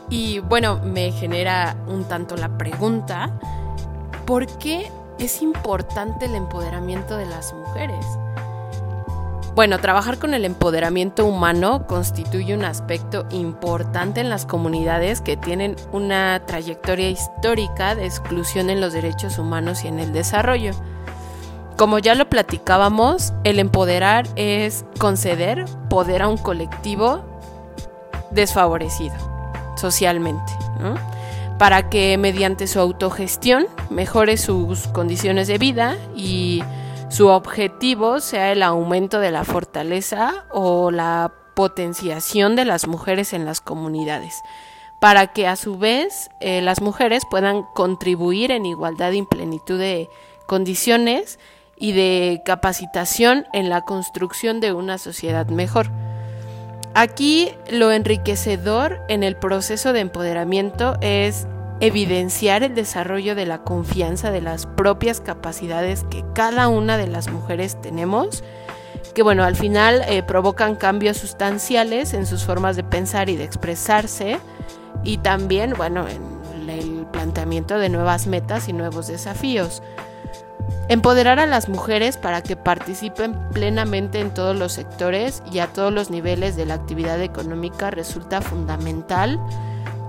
Y 0.10 0.40
bueno, 0.40 0.80
me 0.84 1.12
genera 1.12 1.76
un 1.88 2.04
tanto 2.06 2.36
la 2.36 2.58
pregunta, 2.58 3.30
¿por 4.26 4.48
qué 4.58 4.92
es 5.20 5.42
importante 5.42 6.26
el 6.26 6.36
empoderamiento 6.36 7.16
de 7.16 7.28
las 7.28 7.54
mujeres? 7.54 8.06
Bueno, 9.54 9.80
trabajar 9.80 10.18
con 10.20 10.34
el 10.34 10.46
empoderamiento 10.46 11.26
humano 11.26 11.86
constituye 11.86 12.56
un 12.56 12.64
aspecto 12.64 13.26
importante 13.30 14.22
en 14.22 14.30
las 14.30 14.46
comunidades 14.46 15.22
que 15.22 15.38
tienen 15.38 15.76
una 15.92 16.42
trayectoria 16.46 17.10
histórica 17.10 17.94
de 17.94 18.06
exclusión 18.06 18.70
en 18.70 18.80
los 18.80 18.94
derechos 18.94 19.38
humanos 19.38 19.84
y 19.84 19.90
en 19.90 20.00
el 20.00 20.14
desarrollo. 20.14 20.72
Como 21.78 22.00
ya 22.00 22.16
lo 22.16 22.30
platicábamos, 22.30 23.34
el 23.44 23.60
empoderar 23.60 24.28
es 24.36 24.86
conceder 24.98 25.66
poder 25.90 26.22
a 26.22 26.30
un 26.30 26.38
colectivo 26.38 27.22
desfavorecido 28.32 29.29
socialmente, 29.80 30.52
para 31.58 31.90
que 31.90 32.18
mediante 32.18 32.68
su 32.68 32.80
autogestión 32.80 33.68
mejore 33.90 34.38
sus 34.38 34.88
condiciones 34.88 35.48
de 35.48 35.58
vida 35.58 35.98
y 36.16 36.64
su 37.10 37.28
objetivo 37.28 38.20
sea 38.20 38.52
el 38.52 38.62
aumento 38.62 39.20
de 39.20 39.32
la 39.32 39.44
fortaleza 39.44 40.46
o 40.52 40.92
la 40.92 41.34
potenciación 41.56 42.56
de 42.56 42.66
las 42.66 42.88
mujeres 42.88 43.34
en 43.34 43.46
las 43.46 43.62
comunidades, 43.62 44.42
para 45.02 45.28
que 45.28 45.48
a 45.48 45.56
su 45.56 45.78
vez 45.78 46.30
eh, 46.40 46.62
las 46.62 46.82
mujeres 46.82 47.24
puedan 47.30 47.64
contribuir 47.74 48.52
en 48.52 48.66
igualdad 48.66 49.12
y 49.12 49.24
plenitud 49.24 49.80
de 49.80 50.10
condiciones 50.46 51.40
y 51.76 51.94
de 51.94 52.42
capacitación 52.46 53.46
en 53.54 53.70
la 53.70 53.82
construcción 53.82 54.60
de 54.60 54.74
una 54.74 54.98
sociedad 54.98 55.48
mejor. 55.48 55.90
Aquí 56.96 57.52
lo 57.70 57.92
enriquecedor 57.92 59.00
en 59.08 59.24
el 59.24 59.36
proceso 59.36 59.94
de 59.94 60.00
empoderamiento 60.00 60.98
es 61.02 61.48
evidenciar 61.80 62.64
el 62.64 62.76
desarrollo 62.76 63.36
de 63.36 63.46
la 63.46 63.60
confianza 63.60 64.32
de 64.32 64.42
las 64.42 64.66
propias 64.66 65.22
capacidades 65.22 66.04
que 66.10 66.26
cada 66.34 66.68
una 66.68 66.98
de 66.98 67.08
las 67.08 67.30
mujeres 67.30 67.80
tenemos, 67.82 68.44
que 69.14 69.24
bueno, 69.24 69.44
al 69.44 69.56
final 69.56 70.04
eh, 70.08 70.24
provocan 70.24 70.76
cambios 70.76 71.18
sustanciales 71.18 72.14
en 72.14 72.26
sus 72.26 72.44
formas 72.44 72.76
de 72.76 72.84
pensar 72.84 73.30
y 73.30 73.38
de 73.38 73.46
expresarse, 73.46 74.40
y 75.04 75.20
también, 75.20 75.74
bueno, 75.78 76.06
en 76.08 76.70
el 76.70 77.06
planteamiento 77.08 77.80
de 77.80 77.90
nuevas 77.90 78.28
metas 78.28 78.68
y 78.68 78.74
nuevos 78.74 79.08
desafíos. 79.08 79.82
Empoderar 80.88 81.40
a 81.40 81.46
las 81.46 81.70
mujeres 81.70 82.18
para 82.18 82.42
que 82.42 82.56
participen 82.56 83.38
plenamente 83.50 84.20
en 84.20 84.34
todos 84.34 84.56
los 84.56 84.74
sectores 84.74 85.44
y 85.52 85.60
a 85.60 85.68
todos 85.68 85.94
los 85.94 86.10
niveles 86.10 86.56
de 86.56 86.66
la 86.66 86.76
actividad 86.76 87.22
económica 87.22 87.92
resulta 87.92 88.42
fundamental 88.42 89.40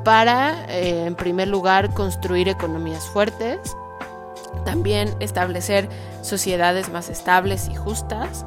para, 0.04 0.64
eh, 0.68 1.06
en 1.06 1.14
primer 1.14 1.48
lugar, 1.48 1.92
construir 1.92 2.48
economías 2.48 3.04
fuertes, 3.04 3.58
también 4.64 5.14
establecer 5.20 5.88
sociedades 6.22 6.90
más 6.90 7.08
estables 7.08 7.68
y 7.68 7.74
justas, 7.74 8.46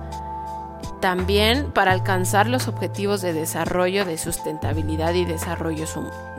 también 0.99 1.71
para 1.71 1.91
alcanzar 1.91 2.47
los 2.47 2.67
objetivos 2.67 3.21
de 3.21 3.33
desarrollo, 3.33 4.05
de 4.05 4.17
sustentabilidad 4.17 5.13
y 5.13 5.25
desarrollo, 5.25 5.85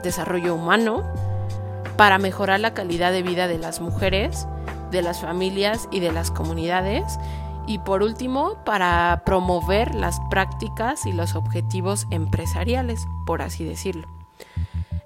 desarrollo 0.03 0.55
humano, 0.55 1.05
para 1.97 2.19
mejorar 2.19 2.61
la 2.61 2.75
calidad 2.75 3.13
de 3.13 3.23
vida 3.23 3.47
de 3.47 3.59
las 3.59 3.81
mujeres, 3.81 4.47
de 4.95 5.03
las 5.03 5.21
familias 5.21 5.89
y 5.93 6.01
de 6.01 6.13
las 6.13 6.31
comunidades. 6.31 7.19
Y 7.67 7.79
por 7.79 8.03
último, 8.03 8.57
para 8.65 9.23
promover 9.27 9.95
las 9.95 10.19
prácticas 10.31 11.05
y 11.05 11.13
los 11.13 11.35
objetivos 11.35 12.07
empresariales, 12.11 13.07
por 13.27 13.43
así 13.43 13.65
decirlo. 13.65 14.09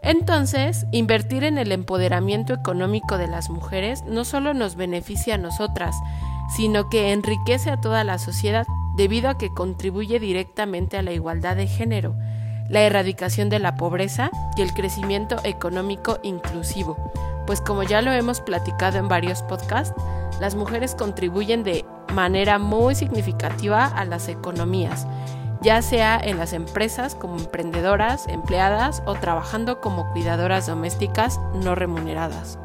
Entonces, 0.02 0.86
invertir 0.92 1.44
en 1.44 1.58
el 1.58 1.72
empoderamiento 1.72 2.54
económico 2.54 3.18
de 3.18 3.26
las 3.26 3.50
mujeres 3.50 4.04
no 4.04 4.24
solo 4.24 4.54
nos 4.54 4.76
beneficia 4.76 5.34
a 5.34 5.38
nosotras, 5.38 5.96
sino 6.56 6.88
que 6.88 7.12
enriquece 7.12 7.70
a 7.70 7.80
toda 7.80 8.04
la 8.04 8.18
sociedad 8.18 8.66
debido 8.96 9.28
a 9.28 9.38
que 9.38 9.52
contribuye 9.52 10.18
directamente 10.18 10.96
a 10.96 11.02
la 11.02 11.12
igualdad 11.12 11.56
de 11.56 11.66
género, 11.66 12.14
la 12.68 12.82
erradicación 12.82 13.48
de 13.48 13.58
la 13.58 13.76
pobreza 13.76 14.30
y 14.56 14.62
el 14.62 14.72
crecimiento 14.72 15.36
económico 15.44 16.18
inclusivo, 16.22 16.96
pues 17.48 17.62
como 17.62 17.82
ya 17.82 18.02
lo 18.02 18.12
hemos 18.12 18.42
platicado 18.42 18.98
en 18.98 19.08
varios 19.08 19.40
podcasts, 19.40 19.94
las 20.38 20.54
mujeres 20.54 20.94
contribuyen 20.94 21.64
de 21.64 21.86
manera 22.12 22.58
muy 22.58 22.94
significativa 22.94 23.86
a 23.86 24.04
las 24.04 24.28
economías, 24.28 25.06
ya 25.62 25.80
sea 25.80 26.20
en 26.22 26.36
las 26.36 26.52
empresas 26.52 27.14
como 27.14 27.38
emprendedoras, 27.38 28.28
empleadas 28.28 29.02
o 29.06 29.14
trabajando 29.14 29.80
como 29.80 30.12
cuidadoras 30.12 30.66
domésticas 30.66 31.40
no 31.54 31.74
remuneradas. 31.74 32.58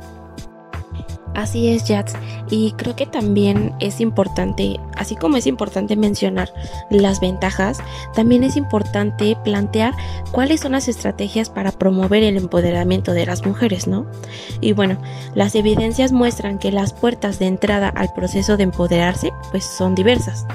Así 1.36 1.70
es, 1.70 1.86
Jats. 1.88 2.14
Y 2.50 2.74
creo 2.74 2.96
que 2.96 3.06
también 3.06 3.74
es 3.80 4.00
importante, 4.00 4.80
así 4.96 5.16
como 5.16 5.38
es 5.38 5.48
importante 5.48 5.96
mencionar 5.96 6.54
las 6.92 7.20
ventajas, 7.20 7.80
también 8.14 8.44
es 8.44 8.56
importante 8.56 9.36
plantear 9.44 9.94
cuáles 10.32 10.60
son 10.60 10.74
las 10.74 10.88
estrategias 10.88 11.50
para 11.50 11.72
promover 11.72 12.22
el 12.22 12.38
empoderamiento 12.38 13.14
de 13.14 13.26
las 13.26 13.46
mujeres, 13.46 13.88
¿no? 13.88 14.06
Y 14.62 14.74
bueno, 14.74 15.02
las 15.34 15.56
evidencias 15.56 16.12
muestran 16.12 16.60
que 16.60 16.72
las 16.72 16.94
puertas 16.94 17.40
de 17.40 17.48
entrada 17.48 17.90
al 17.90 18.14
proceso 18.14 18.56
de 18.56 18.64
empoderarse 18.64 19.34
pues 19.50 19.64
son 19.64 19.96
diversas. 19.96 20.46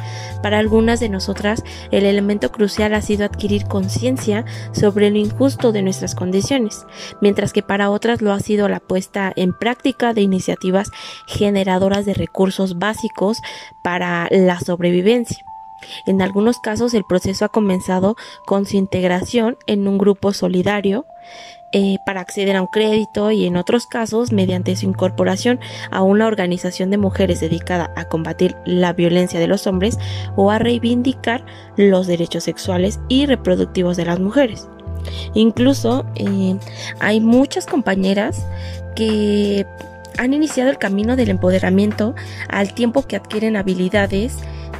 Para 0.42 0.58
algunas 0.58 1.00
de 1.00 1.08
nosotras, 1.08 1.64
el 1.90 2.04
elemento 2.04 2.52
crucial 2.52 2.94
ha 2.94 3.02
sido 3.02 3.24
adquirir 3.24 3.64
conciencia 3.64 4.44
sobre 4.70 5.10
lo 5.10 5.18
injusto 5.18 5.72
de 5.72 5.82
nuestras 5.82 6.14
condiciones, 6.14 6.86
mientras 7.20 7.52
que 7.52 7.64
para 7.64 7.90
otras 7.90 8.22
lo 8.22 8.32
ha 8.32 8.38
sido 8.38 8.68
la 8.68 8.78
puesta 8.78 9.32
en 9.34 9.52
práctica 9.52 10.14
de 10.14 10.20
iniciativas 10.20 10.67
generadoras 11.26 12.06
de 12.06 12.14
recursos 12.14 12.78
básicos 12.78 13.38
para 13.82 14.28
la 14.30 14.60
sobrevivencia. 14.60 15.44
En 16.06 16.22
algunos 16.22 16.58
casos 16.58 16.94
el 16.94 17.04
proceso 17.04 17.44
ha 17.44 17.48
comenzado 17.48 18.16
con 18.46 18.66
su 18.66 18.76
integración 18.76 19.56
en 19.66 19.86
un 19.86 19.98
grupo 19.98 20.32
solidario 20.32 21.06
eh, 21.72 21.98
para 22.06 22.22
acceder 22.22 22.56
a 22.56 22.62
un 22.62 22.68
crédito 22.68 23.30
y 23.30 23.44
en 23.44 23.58
otros 23.58 23.86
casos 23.86 24.32
mediante 24.32 24.74
su 24.74 24.86
incorporación 24.86 25.60
a 25.90 26.00
una 26.02 26.26
organización 26.26 26.90
de 26.90 26.96
mujeres 26.96 27.40
dedicada 27.40 27.92
a 27.94 28.06
combatir 28.06 28.56
la 28.64 28.94
violencia 28.94 29.38
de 29.38 29.48
los 29.48 29.66
hombres 29.66 29.98
o 30.34 30.50
a 30.50 30.58
reivindicar 30.58 31.44
los 31.76 32.06
derechos 32.06 32.44
sexuales 32.44 33.00
y 33.08 33.26
reproductivos 33.26 33.98
de 33.98 34.06
las 34.06 34.18
mujeres. 34.18 34.66
Incluso 35.34 36.06
eh, 36.14 36.56
hay 37.00 37.20
muchas 37.20 37.66
compañeras 37.66 38.46
que 38.96 39.66
han 40.18 40.34
iniciado 40.34 40.68
el 40.68 40.78
camino 40.78 41.16
del 41.16 41.30
empoderamiento 41.30 42.14
al 42.48 42.74
tiempo 42.74 43.06
que 43.06 43.16
adquieren 43.16 43.56
habilidades 43.56 44.36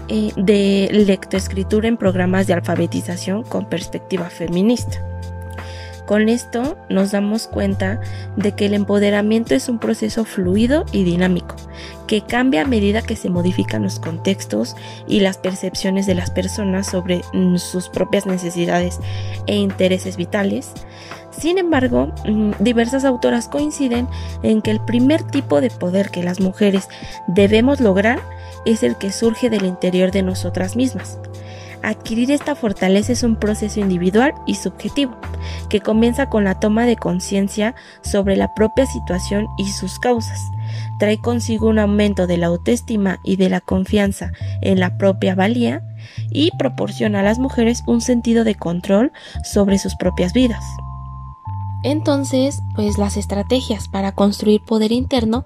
eh, 0.08 0.32
de 0.36 0.88
lectoescritura 0.92 1.88
en 1.88 1.96
programas 1.96 2.46
de 2.46 2.52
alfabetización 2.54 3.44
con 3.44 3.66
perspectiva 3.66 4.28
feminista. 4.28 5.00
Con 6.08 6.30
esto 6.30 6.78
nos 6.88 7.10
damos 7.10 7.46
cuenta 7.46 8.00
de 8.34 8.52
que 8.52 8.64
el 8.64 8.72
empoderamiento 8.72 9.54
es 9.54 9.68
un 9.68 9.78
proceso 9.78 10.24
fluido 10.24 10.86
y 10.90 11.04
dinámico, 11.04 11.54
que 12.06 12.22
cambia 12.22 12.62
a 12.62 12.66
medida 12.66 13.02
que 13.02 13.14
se 13.14 13.28
modifican 13.28 13.82
los 13.82 14.00
contextos 14.00 14.74
y 15.06 15.20
las 15.20 15.36
percepciones 15.36 16.06
de 16.06 16.14
las 16.14 16.30
personas 16.30 16.86
sobre 16.86 17.20
sus 17.58 17.90
propias 17.90 18.24
necesidades 18.24 19.00
e 19.46 19.56
intereses 19.56 20.16
vitales. 20.16 20.72
Sin 21.38 21.56
embargo, 21.56 22.12
mm, 22.26 22.52
diversas 22.58 23.04
autoras 23.04 23.48
coinciden 23.48 24.08
en 24.42 24.60
que 24.60 24.72
el 24.72 24.80
primer 24.80 25.22
tipo 25.22 25.60
de 25.60 25.70
poder 25.70 26.10
que 26.10 26.24
las 26.24 26.40
mujeres 26.40 26.88
debemos 27.28 27.80
lograr 27.80 28.20
es 28.66 28.82
el 28.82 28.96
que 28.96 29.12
surge 29.12 29.48
del 29.48 29.64
interior 29.64 30.10
de 30.10 30.22
nosotras 30.22 30.74
mismas. 30.74 31.18
Adquirir 31.82 32.32
esta 32.32 32.56
fortaleza 32.56 33.12
es 33.12 33.22
un 33.22 33.36
proceso 33.36 33.78
individual 33.78 34.34
y 34.46 34.56
subjetivo, 34.56 35.16
que 35.68 35.80
comienza 35.80 36.28
con 36.28 36.42
la 36.42 36.58
toma 36.58 36.86
de 36.86 36.96
conciencia 36.96 37.76
sobre 38.02 38.36
la 38.36 38.52
propia 38.54 38.86
situación 38.86 39.46
y 39.58 39.68
sus 39.68 40.00
causas. 40.00 40.40
Trae 40.98 41.20
consigo 41.20 41.68
un 41.68 41.78
aumento 41.78 42.26
de 42.26 42.36
la 42.36 42.48
autoestima 42.48 43.20
y 43.22 43.36
de 43.36 43.48
la 43.48 43.60
confianza 43.60 44.32
en 44.60 44.80
la 44.80 44.98
propia 44.98 45.36
valía 45.36 45.82
y 46.30 46.50
proporciona 46.58 47.20
a 47.20 47.22
las 47.22 47.38
mujeres 47.38 47.84
un 47.86 48.00
sentido 48.00 48.42
de 48.42 48.56
control 48.56 49.12
sobre 49.44 49.78
sus 49.78 49.94
propias 49.94 50.32
vidas. 50.32 50.64
Entonces, 51.82 52.60
pues 52.74 52.98
las 52.98 53.16
estrategias 53.16 53.88
para 53.88 54.12
construir 54.12 54.62
poder 54.62 54.92
interno 54.92 55.44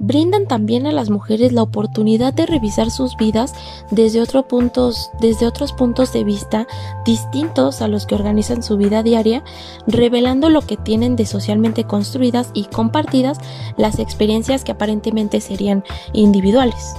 brindan 0.00 0.46
también 0.46 0.86
a 0.86 0.92
las 0.92 1.08
mujeres 1.08 1.52
la 1.52 1.62
oportunidad 1.62 2.34
de 2.34 2.46
revisar 2.46 2.90
sus 2.90 3.16
vidas 3.16 3.54
desde, 3.90 4.24
puntos, 4.42 5.10
desde 5.20 5.46
otros 5.46 5.72
puntos 5.72 6.12
de 6.12 6.24
vista 6.24 6.66
distintos 7.04 7.80
a 7.80 7.88
los 7.88 8.06
que 8.06 8.14
organizan 8.14 8.62
su 8.62 8.76
vida 8.76 9.02
diaria, 9.02 9.42
revelando 9.86 10.50
lo 10.50 10.62
que 10.62 10.76
tienen 10.76 11.16
de 11.16 11.26
socialmente 11.26 11.84
construidas 11.84 12.50
y 12.54 12.64
compartidas 12.64 13.38
las 13.76 13.98
experiencias 13.98 14.64
que 14.64 14.72
aparentemente 14.72 15.40
serían 15.40 15.84
individuales. 16.12 16.94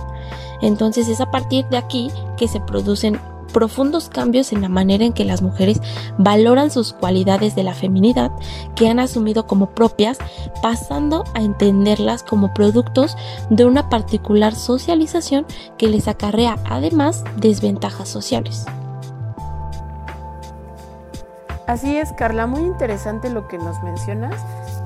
Entonces 0.61 1.07
es 1.07 1.21
a 1.21 1.29
partir 1.31 1.65
de 1.67 1.77
aquí 1.77 2.09
que 2.37 2.47
se 2.47 2.59
producen 2.59 3.19
profundos 3.55 4.09
cambios 4.09 4.51
en 4.51 4.61
la 4.61 4.67
manera 4.67 5.05
en 5.05 5.13
que 5.13 5.23
las 5.23 5.41
mujeres 5.41 5.79
valoran 6.17 6.69
sus 6.69 6.91
cualidades 6.91 7.55
de 7.55 7.63
la 7.63 7.73
feminidad 7.73 8.29
que 8.75 8.89
han 8.89 8.99
asumido 8.99 9.47
como 9.47 9.69
propias, 9.69 10.17
pasando 10.61 11.23
a 11.33 11.39
entenderlas 11.39 12.21
como 12.21 12.53
productos 12.53 13.15
de 13.49 13.63
una 13.63 13.87
particular 13.87 14.53
socialización 14.53 15.45
que 15.77 15.87
les 15.87 16.09
acarrea 16.09 16.57
además 16.65 17.23
desventajas 17.37 18.09
sociales. 18.09 18.65
Así 21.65 21.95
es, 21.95 22.11
Carla, 22.11 22.47
muy 22.47 22.63
interesante 22.63 23.29
lo 23.29 23.47
que 23.47 23.57
nos 23.57 23.81
mencionas 23.83 24.35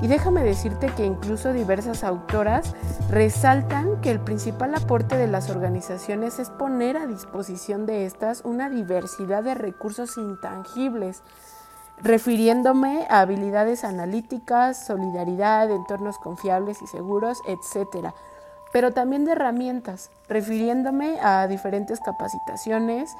y 0.02 0.08
déjame 0.08 0.42
decirte 0.42 0.88
que 0.94 1.04
incluso 1.04 1.52
diversas 1.52 2.04
autoras 2.04 2.74
resaltan 3.10 4.00
que 4.00 4.10
el 4.10 4.20
principal 4.20 4.74
aporte 4.74 5.16
de 5.16 5.26
las 5.26 5.50
organizaciones 5.50 6.38
es 6.38 6.48
poner 6.48 6.96
a 6.96 7.06
disposición 7.06 7.84
de 7.84 8.06
estas 8.06 8.42
una 8.44 8.70
diversidad 8.70 9.42
de 9.42 9.54
recursos 9.54 10.16
intangibles, 10.16 11.22
refiriéndome 12.02 13.06
a 13.10 13.20
habilidades 13.20 13.84
analíticas, 13.84 14.86
solidaridad, 14.86 15.70
entornos 15.70 16.18
confiables 16.18 16.80
y 16.80 16.86
seguros, 16.86 17.38
etc. 17.46 18.08
Pero 18.72 18.92
también 18.92 19.26
de 19.26 19.32
herramientas, 19.32 20.10
refiriéndome 20.28 21.18
a 21.20 21.46
diferentes 21.46 22.00
capacitaciones, 22.00 23.10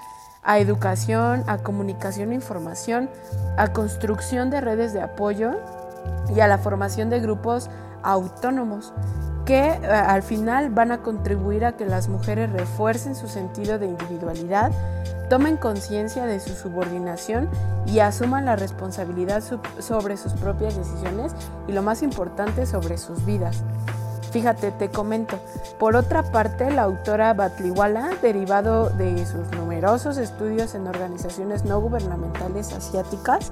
a 0.43 0.59
educación, 0.59 1.45
a 1.47 1.59
comunicación 1.59 2.33
e 2.33 2.37
información, 2.37 3.11
a 3.59 3.75
construcción 3.75 4.49
de 4.49 4.63
redes 4.63 4.95
de 4.95 5.03
apoyo 5.03 5.59
y 6.35 6.41
a 6.41 6.49
la 6.49 6.59
formación 6.59 7.11
de 7.11 7.21
grupos 7.21 7.71
autónomos 8.03 8.93
que 9.45 9.69
eh, 9.69 9.87
al 9.87 10.23
final 10.23 10.71
van 10.71 10.93
a 10.93 11.03
contribuir 11.03 11.65
a 11.65 11.73
que 11.77 11.87
las 11.87 12.09
mujeres 12.09 12.53
refuercen 12.53 13.15
su 13.15 13.29
sentido 13.29 13.79
de 13.79 13.87
individualidad, 13.87 14.71
tomen 15.29 15.57
conciencia 15.57 16.27
de 16.27 16.41
su 16.41 16.55
subordinación 16.55 17.49
y 17.87 18.01
asuman 18.01 18.45
la 18.45 18.57
responsabilidad 18.57 19.43
sobre 19.79 20.17
sus 20.17 20.35
propias 20.35 20.77
decisiones 20.77 21.33
y 21.67 21.73
lo 21.73 21.83
más 21.83 22.03
importante 22.03 22.67
sobre 22.67 22.99
sus 22.99 23.25
vidas. 23.25 23.63
Fíjate, 24.31 24.71
te 24.71 24.91
comento. 24.91 25.41
Por 25.79 25.97
otra 25.97 26.23
parte, 26.23 26.71
la 26.71 26.83
autora 26.83 27.35
Batliwala, 27.35 28.11
derivado 28.23 28.91
de 28.91 29.27
sus 29.27 29.51
numerosos 29.57 30.19
estudios 30.19 30.75
en 30.75 30.87
organizaciones 30.87 31.65
no 31.65 31.81
gubernamentales 31.81 32.73
asiáticas, 32.73 33.51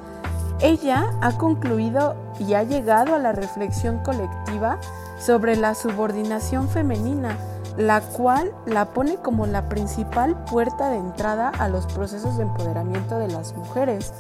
ella 0.61 1.13
ha 1.21 1.33
concluido 1.33 2.17
y 2.41 2.55
ha 2.55 2.63
llegado 2.63 3.15
a 3.15 3.19
la 3.19 3.33
reflexión 3.33 3.99
colectiva 3.99 4.79
sobre 5.19 5.57
la 5.57 5.75
subordinación 5.75 6.69
femenina, 6.69 7.37
la 7.77 8.01
cual 8.01 8.53
la 8.67 8.87
pone 8.87 9.17
como 9.17 9.47
la 9.47 9.69
principal 9.69 10.45
puerta 10.45 10.91
de 10.91 10.97
entrada 10.97 11.49
a 11.49 11.69
los 11.69 11.87
procesos 11.87 12.37
de 12.37 12.43
empoderamiento 12.43 13.19
de 13.19 13.29
las 13.29 13.55
mujeres. 13.55 14.13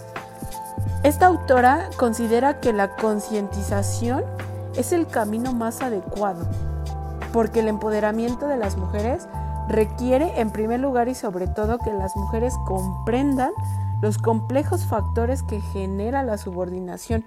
Esta 1.02 1.26
autora 1.26 1.90
considera 1.96 2.60
que 2.60 2.72
la 2.72 2.94
concientización 2.96 4.24
es 4.76 4.92
el 4.92 5.06
camino 5.06 5.52
más 5.52 5.82
adecuado, 5.82 6.46
porque 7.32 7.60
el 7.60 7.68
empoderamiento 7.68 8.46
de 8.46 8.56
las 8.56 8.76
mujeres 8.76 9.28
requiere 9.68 10.40
en 10.40 10.50
primer 10.50 10.80
lugar 10.80 11.08
y 11.08 11.14
sobre 11.14 11.46
todo 11.46 11.78
que 11.78 11.92
las 11.92 12.16
mujeres 12.16 12.54
comprendan 12.64 13.52
los 14.00 14.18
complejos 14.18 14.84
factores 14.84 15.42
que 15.42 15.60
genera 15.60 16.22
la 16.22 16.38
subordinación 16.38 17.24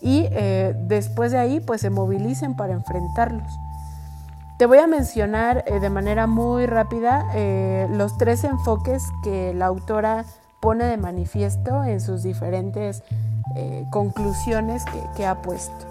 y 0.00 0.28
eh, 0.30 0.74
después 0.76 1.32
de 1.32 1.38
ahí 1.38 1.60
pues 1.60 1.80
se 1.80 1.90
movilicen 1.90 2.54
para 2.54 2.74
enfrentarlos. 2.74 3.52
Te 4.58 4.66
voy 4.66 4.78
a 4.78 4.86
mencionar 4.86 5.64
eh, 5.66 5.80
de 5.80 5.90
manera 5.90 6.26
muy 6.26 6.66
rápida 6.66 7.26
eh, 7.34 7.88
los 7.90 8.16
tres 8.18 8.44
enfoques 8.44 9.02
que 9.24 9.54
la 9.54 9.66
autora 9.66 10.24
pone 10.60 10.84
de 10.84 10.96
manifiesto 10.96 11.82
en 11.82 12.00
sus 12.00 12.22
diferentes 12.22 13.02
conclusiones 13.90 14.82
que 15.14 15.26
ha 15.26 15.42
puesto. 15.42 15.86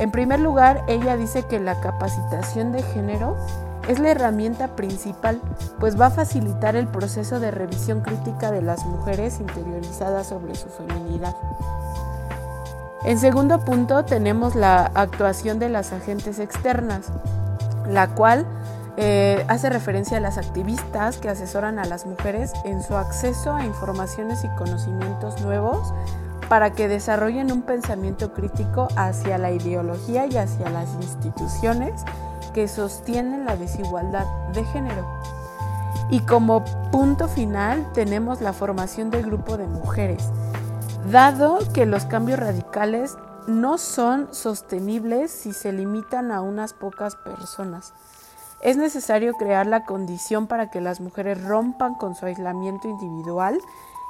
En 0.00 0.10
primer 0.10 0.40
lugar, 0.40 0.84
ella 0.88 1.16
dice 1.16 1.44
que 1.44 1.60
la 1.60 1.80
capacitación 1.80 2.72
de 2.72 2.82
género 2.82 3.36
es 3.88 3.98
la 3.98 4.10
herramienta 4.10 4.76
principal, 4.76 5.40
pues 5.78 6.00
va 6.00 6.06
a 6.06 6.10
facilitar 6.10 6.76
el 6.76 6.86
proceso 6.86 7.40
de 7.40 7.50
revisión 7.50 8.00
crítica 8.00 8.50
de 8.50 8.62
las 8.62 8.84
mujeres 8.86 9.40
interiorizadas 9.40 10.28
sobre 10.28 10.54
su 10.54 10.68
feminidad. 10.68 11.34
En 13.04 13.18
segundo 13.18 13.60
punto 13.60 14.04
tenemos 14.04 14.54
la 14.54 14.90
actuación 14.94 15.58
de 15.58 15.68
las 15.68 15.92
agentes 15.92 16.38
externas, 16.38 17.12
la 17.86 18.08
cual 18.08 18.46
eh, 18.96 19.44
hace 19.48 19.68
referencia 19.68 20.16
a 20.16 20.20
las 20.20 20.38
activistas 20.38 21.18
que 21.18 21.28
asesoran 21.28 21.78
a 21.78 21.84
las 21.84 22.06
mujeres 22.06 22.52
en 22.64 22.82
su 22.82 22.96
acceso 22.96 23.54
a 23.54 23.64
informaciones 23.64 24.44
y 24.44 24.48
conocimientos 24.56 25.40
nuevos 25.42 25.92
para 26.48 26.72
que 26.72 26.88
desarrollen 26.88 27.50
un 27.50 27.62
pensamiento 27.62 28.32
crítico 28.32 28.88
hacia 28.96 29.36
la 29.36 29.50
ideología 29.50 30.26
y 30.26 30.36
hacia 30.36 30.70
las 30.70 30.88
instituciones 31.00 32.04
que 32.54 32.68
sostienen 32.68 33.44
la 33.44 33.56
desigualdad 33.56 34.24
de 34.54 34.64
género. 34.64 35.06
Y 36.10 36.20
como 36.20 36.64
punto 36.90 37.28
final 37.28 37.86
tenemos 37.92 38.40
la 38.40 38.52
formación 38.52 39.10
del 39.10 39.24
grupo 39.24 39.56
de 39.56 39.66
mujeres, 39.66 40.30
dado 41.10 41.58
que 41.72 41.84
los 41.84 42.06
cambios 42.06 42.38
radicales 42.38 43.16
no 43.46 43.76
son 43.76 44.32
sostenibles 44.32 45.30
si 45.30 45.52
se 45.52 45.72
limitan 45.72 46.32
a 46.32 46.40
unas 46.40 46.72
pocas 46.72 47.16
personas. 47.16 47.92
Es 48.62 48.78
necesario 48.78 49.34
crear 49.34 49.66
la 49.66 49.84
condición 49.84 50.46
para 50.46 50.70
que 50.70 50.80
las 50.80 51.00
mujeres 51.00 51.42
rompan 51.44 51.94
con 51.94 52.14
su 52.14 52.24
aislamiento 52.24 52.88
individual 52.88 53.58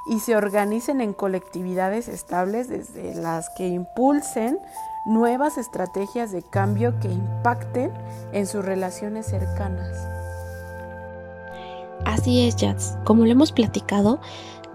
y 0.07 0.19
se 0.19 0.35
organicen 0.35 1.01
en 1.01 1.13
colectividades 1.13 2.07
estables 2.07 2.69
desde 2.69 3.15
las 3.15 3.49
que 3.57 3.67
impulsen 3.67 4.59
nuevas 5.05 5.57
estrategias 5.57 6.31
de 6.31 6.41
cambio 6.41 6.99
que 6.99 7.07
impacten 7.07 7.91
en 8.33 8.47
sus 8.47 8.65
relaciones 8.65 9.27
cercanas. 9.27 9.95
Así 12.03 12.47
es, 12.47 12.55
Jats. 12.59 12.97
Como 13.03 13.25
lo 13.25 13.31
hemos 13.31 13.51
platicado, 13.51 14.19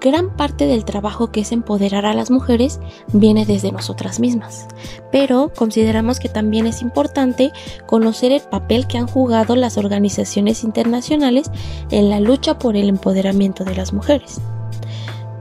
gran 0.00 0.30
parte 0.36 0.66
del 0.66 0.84
trabajo 0.84 1.30
que 1.30 1.40
es 1.40 1.52
empoderar 1.52 2.06
a 2.06 2.14
las 2.14 2.30
mujeres 2.30 2.80
viene 3.12 3.44
desde 3.44 3.72
nosotras 3.72 4.20
mismas. 4.20 4.66
Pero 5.12 5.52
consideramos 5.54 6.18
que 6.18 6.28
también 6.28 6.66
es 6.66 6.80
importante 6.80 7.52
conocer 7.86 8.32
el 8.32 8.40
papel 8.40 8.86
que 8.86 8.98
han 8.98 9.06
jugado 9.06 9.56
las 9.56 9.76
organizaciones 9.76 10.64
internacionales 10.64 11.50
en 11.90 12.08
la 12.08 12.20
lucha 12.20 12.58
por 12.58 12.76
el 12.76 12.88
empoderamiento 12.88 13.64
de 13.64 13.74
las 13.74 13.92
mujeres. 13.92 14.40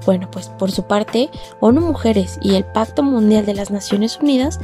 Bueno, 0.06 0.30
pues 0.32 0.50
por 0.50 0.72
su 0.72 0.84
parte, 0.84 1.30
ONU 1.60 1.82
Mujeres 1.82 2.40
y 2.42 2.56
el 2.56 2.66
Pacto 2.66 3.04
Mundial 3.04 3.46
de 3.46 3.54
las 3.54 3.70
Naciones 3.70 4.20
Unidas 4.22 4.60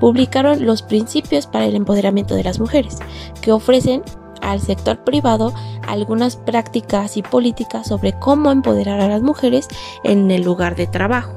publicaron 0.00 0.64
los 0.64 0.82
principios 0.82 1.46
para 1.46 1.66
el 1.66 1.74
empoderamiento 1.74 2.34
de 2.34 2.44
las 2.44 2.60
mujeres, 2.60 2.98
que 3.40 3.52
ofrecen 3.52 4.02
al 4.42 4.60
sector 4.60 4.98
privado 4.98 5.52
algunas 5.86 6.36
prácticas 6.36 7.16
y 7.16 7.22
políticas 7.22 7.88
sobre 7.88 8.12
cómo 8.12 8.52
empoderar 8.52 9.00
a 9.00 9.08
las 9.08 9.22
mujeres 9.22 9.68
en 10.04 10.30
el 10.30 10.42
lugar 10.42 10.76
de 10.76 10.86
trabajo. 10.86 11.32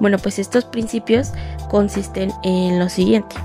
Bueno, 0.00 0.18
pues 0.18 0.38
estos 0.38 0.64
principios 0.64 1.32
consisten 1.68 2.32
en 2.42 2.78
lo 2.78 2.88
siguiente. 2.88 3.36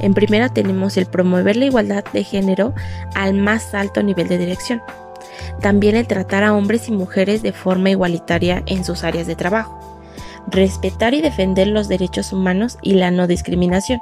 En 0.00 0.14
primera 0.14 0.48
tenemos 0.48 0.96
el 0.96 1.06
promover 1.06 1.56
la 1.56 1.64
igualdad 1.64 2.04
de 2.12 2.22
género 2.22 2.72
al 3.14 3.34
más 3.34 3.74
alto 3.74 4.02
nivel 4.02 4.28
de 4.28 4.38
dirección. 4.38 4.80
También 5.60 5.96
el 5.96 6.06
tratar 6.06 6.44
a 6.44 6.54
hombres 6.54 6.88
y 6.88 6.92
mujeres 6.92 7.42
de 7.42 7.52
forma 7.52 7.90
igualitaria 7.90 8.62
en 8.66 8.84
sus 8.84 9.04
áreas 9.04 9.26
de 9.26 9.36
trabajo. 9.36 9.78
Respetar 10.48 11.14
y 11.14 11.20
defender 11.20 11.68
los 11.68 11.88
derechos 11.88 12.32
humanos 12.32 12.78
y 12.82 12.94
la 12.94 13.10
no 13.10 13.26
discriminación. 13.26 14.00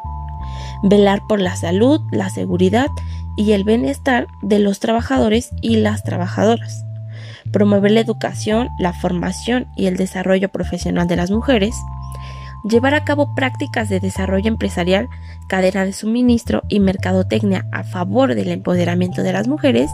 Velar 0.83 1.23
por 1.29 1.41
la 1.41 1.57
salud, 1.57 2.01
la 2.13 2.31
seguridad 2.31 2.89
y 3.37 3.53
el 3.53 3.65
bienestar 3.65 4.27
de 4.43 4.59
los 4.59 4.81
trabajadores 4.81 5.51
y 5.61 5.77
las 5.77 6.03
trabajadoras. 6.03 6.85
Promover 7.53 7.93
la 7.93 8.01
educación, 8.01 8.69
la 8.79 8.93
formación 8.93 9.67
y 9.77 9.87
el 9.87 9.97
desarrollo 9.97 10.49
profesional 10.51 11.07
de 11.07 11.17
las 11.17 11.31
mujeres 11.31 11.75
llevar 12.69 12.95
a 12.95 13.05
cabo 13.05 13.35
prácticas 13.35 13.89
de 13.89 14.01
desarrollo 14.01 14.49
empresarial, 14.49 15.09
cadena 15.49 15.85
de 15.85 15.93
suministro 15.93 16.63
y 16.69 16.81
mercadotecnia 16.81 17.67
a 17.73 17.85
favor 17.85 18.35
del 18.35 18.49
empoderamiento 18.49 19.23
de 19.23 19.33
las 19.33 19.47
mujeres 19.49 19.91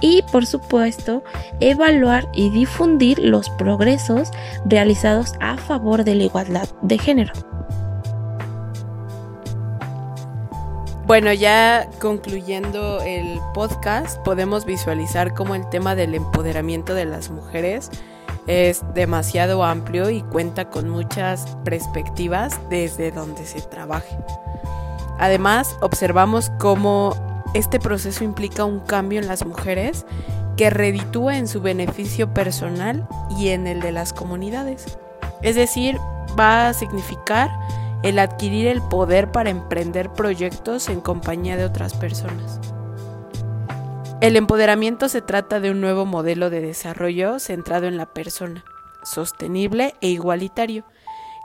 y, 0.00 0.22
por 0.32 0.46
supuesto, 0.46 1.22
evaluar 1.60 2.28
y 2.32 2.50
difundir 2.50 3.18
los 3.18 3.50
progresos 3.50 4.30
realizados 4.64 5.34
a 5.40 5.56
favor 5.56 6.04
de 6.04 6.14
la 6.14 6.24
igualdad 6.24 6.68
de 6.82 6.98
género. 6.98 7.32
Bueno, 11.06 11.32
ya 11.32 11.88
concluyendo 12.00 13.00
el 13.00 13.40
podcast, 13.54 14.18
podemos 14.24 14.66
visualizar 14.66 15.32
cómo 15.32 15.54
el 15.54 15.66
tema 15.70 15.94
del 15.94 16.14
empoderamiento 16.14 16.92
de 16.92 17.06
las 17.06 17.30
mujeres 17.30 17.90
es 18.46 18.82
demasiado 18.92 19.64
amplio 19.64 20.10
y 20.10 20.22
cuenta 20.22 20.68
con 20.68 20.90
muchas 20.90 21.56
perspectivas 21.64 22.60
desde 22.68 23.10
donde 23.10 23.46
se 23.46 23.62
trabaje. 23.62 24.18
Además, 25.18 25.76
observamos 25.80 26.50
cómo 26.58 27.14
este 27.54 27.80
proceso 27.80 28.24
implica 28.24 28.64
un 28.64 28.80
cambio 28.80 29.20
en 29.20 29.28
las 29.28 29.44
mujeres 29.44 30.04
que 30.56 30.70
reditúa 30.70 31.38
en 31.38 31.48
su 31.48 31.60
beneficio 31.60 32.34
personal 32.34 33.08
y 33.38 33.48
en 33.48 33.66
el 33.66 33.80
de 33.80 33.92
las 33.92 34.12
comunidades. 34.12 34.98
Es 35.42 35.54
decir, 35.54 35.98
va 36.38 36.68
a 36.68 36.74
significar 36.74 37.50
el 38.02 38.18
adquirir 38.18 38.66
el 38.66 38.82
poder 38.82 39.30
para 39.30 39.50
emprender 39.50 40.12
proyectos 40.12 40.88
en 40.88 41.00
compañía 41.00 41.56
de 41.56 41.64
otras 41.64 41.94
personas. 41.94 42.60
El 44.20 44.36
empoderamiento 44.36 45.08
se 45.08 45.22
trata 45.22 45.60
de 45.60 45.70
un 45.70 45.80
nuevo 45.80 46.04
modelo 46.04 46.50
de 46.50 46.60
desarrollo 46.60 47.38
centrado 47.38 47.86
en 47.86 47.96
la 47.96 48.06
persona, 48.06 48.64
sostenible 49.04 49.94
e 50.00 50.08
igualitario, 50.08 50.84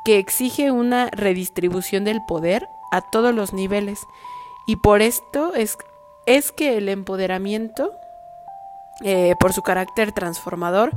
que 0.05 0.17
exige 0.17 0.71
una 0.71 1.07
redistribución 1.11 2.03
del 2.03 2.23
poder 2.25 2.67
a 2.91 3.01
todos 3.01 3.33
los 3.33 3.53
niveles. 3.53 3.99
Y 4.65 4.77
por 4.77 5.03
esto 5.03 5.53
es, 5.53 5.77
es 6.25 6.51
que 6.51 6.77
el 6.77 6.89
empoderamiento, 6.89 7.99
eh, 9.03 9.33
por 9.39 9.53
su 9.53 9.61
carácter 9.61 10.11
transformador, 10.11 10.91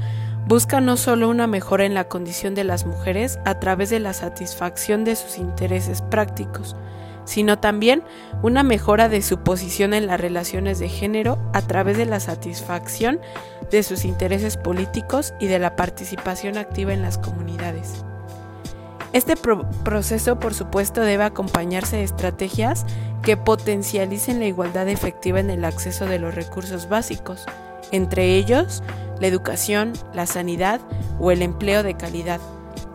busca 0.47 0.81
no 0.81 0.97
solo 0.97 1.29
una 1.29 1.47
mejora 1.47 1.85
en 1.85 1.95
la 1.95 2.09
condición 2.09 2.55
de 2.55 2.65
las 2.65 2.87
mujeres 2.87 3.39
a 3.45 3.59
través 3.59 3.91
de 3.91 3.99
la 3.99 4.13
satisfacción 4.13 5.05
de 5.05 5.17
sus 5.17 5.39
intereses 5.39 6.03
prácticos, 6.03 6.77
sino 7.25 7.59
también 7.59 8.05
una 8.43 8.63
mejora 8.63 9.09
de 9.09 9.23
su 9.23 9.39
posición 9.39 9.93
en 9.93 10.07
las 10.07 10.21
relaciones 10.21 10.79
de 10.79 10.89
género 10.89 11.39
a 11.53 11.63
través 11.63 11.97
de 11.97 12.07
la 12.07 12.21
satisfacción 12.21 13.21
de 13.71 13.83
sus 13.83 14.05
intereses 14.05 14.57
políticos 14.57 15.35
y 15.41 15.49
de 15.49 15.59
la 15.59 15.75
participación 15.75 16.57
activa 16.57 16.95
en 16.95 17.03
las 17.03 17.19
comunidades. 17.19 18.05
Este 19.13 19.35
proceso, 19.37 20.39
por 20.39 20.55
supuesto, 20.55 21.01
debe 21.01 21.25
acompañarse 21.25 21.97
de 21.97 22.05
estrategias 22.05 22.85
que 23.23 23.37
potencialicen 23.37 24.41
la 24.41 24.47
igualdad 24.47 24.89
efectiva 24.89 25.41
en 25.41 25.51
el 25.51 25.65
acceso 25.65 26.07
de 26.07 26.19
los 26.19 26.35
recursos 26.35 26.89
básicos, 26.89 27.47
entre 27.93 28.35
ellos 28.35 28.83
la 29.21 29.27
educación, 29.27 29.95
la 30.13 30.27
sanidad 30.27 30.81
o 31.19 31.31
el 31.31 31.43
empleo 31.43 31.83
de 31.83 31.97
calidad, 31.97 32.41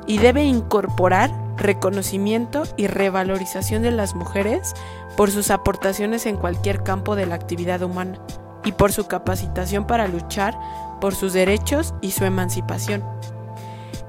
y 0.06 0.20
debe 0.20 0.44
incorporar 0.44 1.32
reconocimiento 1.58 2.64
y 2.78 2.88
revalorización 2.88 3.82
de 3.82 3.92
las 3.92 4.16
mujeres 4.16 4.74
por 5.16 5.32
sus 5.32 5.52
aportaciones 5.52 6.26
en 6.26 6.38
cualquier 6.38 6.84
campo 6.84 7.16
de 7.16 7.26
la 7.26 7.36
actividad 7.36 7.82
humana 7.82 8.20
y 8.64 8.72
por 8.74 8.92
su 8.92 9.08
capacitación 9.08 9.86
para 9.86 10.08
luchar 10.08 10.58
por 11.00 11.16
sus 11.16 11.34
derechos 11.34 11.94
y 12.02 12.12
su 12.12 12.26
emancipación. 12.26 13.04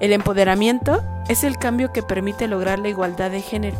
El 0.00 0.12
empoderamiento 0.12 1.02
es 1.32 1.44
el 1.44 1.58
cambio 1.58 1.92
que 1.92 2.02
permite 2.02 2.46
lograr 2.46 2.78
la 2.78 2.88
igualdad 2.88 3.30
de 3.30 3.40
género. 3.40 3.78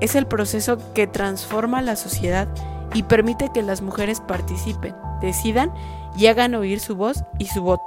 Es 0.00 0.14
el 0.14 0.26
proceso 0.26 0.78
que 0.94 1.06
transforma 1.06 1.80
la 1.82 1.96
sociedad 1.96 2.48
y 2.94 3.04
permite 3.04 3.50
que 3.52 3.62
las 3.62 3.82
mujeres 3.82 4.20
participen, 4.20 4.94
decidan 5.20 5.72
y 6.16 6.26
hagan 6.26 6.54
oír 6.54 6.80
su 6.80 6.96
voz 6.96 7.24
y 7.38 7.46
su 7.46 7.62
voto. 7.62 7.84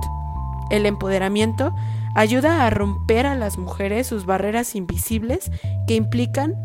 El 0.69 0.86
empoderamiento 0.86 1.76
ayuda 2.15 2.65
a 2.65 2.69
romper 2.69 3.26
a 3.26 3.36
las 3.36 3.58
mujeres 3.58 4.08
sus 4.08 4.26
barreras 4.26 4.76
invisibles 4.76 5.52
que 5.88 5.95
implican 5.95 6.56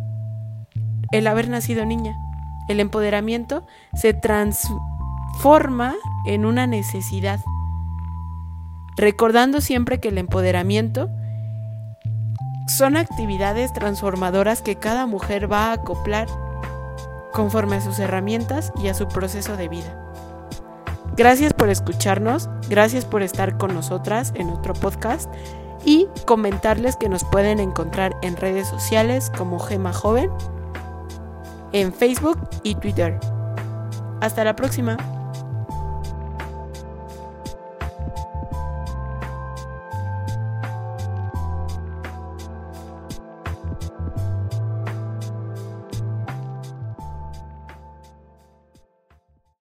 el 1.12 1.26
haber 1.26 1.48
nacido 1.48 1.84
niña. 1.84 2.16
El 2.68 2.80
empoderamiento 2.80 3.66
se 3.94 4.14
transforma 4.14 5.94
en 6.26 6.44
una 6.44 6.66
necesidad, 6.66 7.40
recordando 8.96 9.60
siempre 9.60 10.00
que 10.00 10.08
el 10.08 10.18
empoderamiento 10.18 11.08
son 12.66 12.96
actividades 12.96 13.72
transformadoras 13.72 14.62
que 14.62 14.76
cada 14.76 15.06
mujer 15.06 15.50
va 15.50 15.66
a 15.66 15.72
acoplar 15.74 16.26
conforme 17.32 17.76
a 17.76 17.80
sus 17.80 17.98
herramientas 17.98 18.72
y 18.82 18.88
a 18.88 18.94
su 18.94 19.08
proceso 19.08 19.56
de 19.56 19.68
vida. 19.68 20.02
Gracias 21.16 21.54
por 21.54 21.70
escucharnos, 21.70 22.50
gracias 22.68 23.04
por 23.04 23.22
estar 23.22 23.56
con 23.56 23.74
nosotras 23.74 24.32
en 24.34 24.50
otro 24.50 24.74
podcast 24.74 25.32
y 25.84 26.08
comentarles 26.26 26.96
que 26.96 27.08
nos 27.08 27.24
pueden 27.24 27.60
encontrar 27.60 28.16
en 28.22 28.36
redes 28.36 28.68
sociales 28.68 29.30
como 29.36 29.58
Gema 29.58 29.92
Joven, 29.92 30.30
en 31.72 31.92
Facebook 31.92 32.38
y 32.62 32.74
Twitter. 32.74 33.18
Hasta 34.20 34.44
la 34.44 34.56
próxima. 34.56 35.15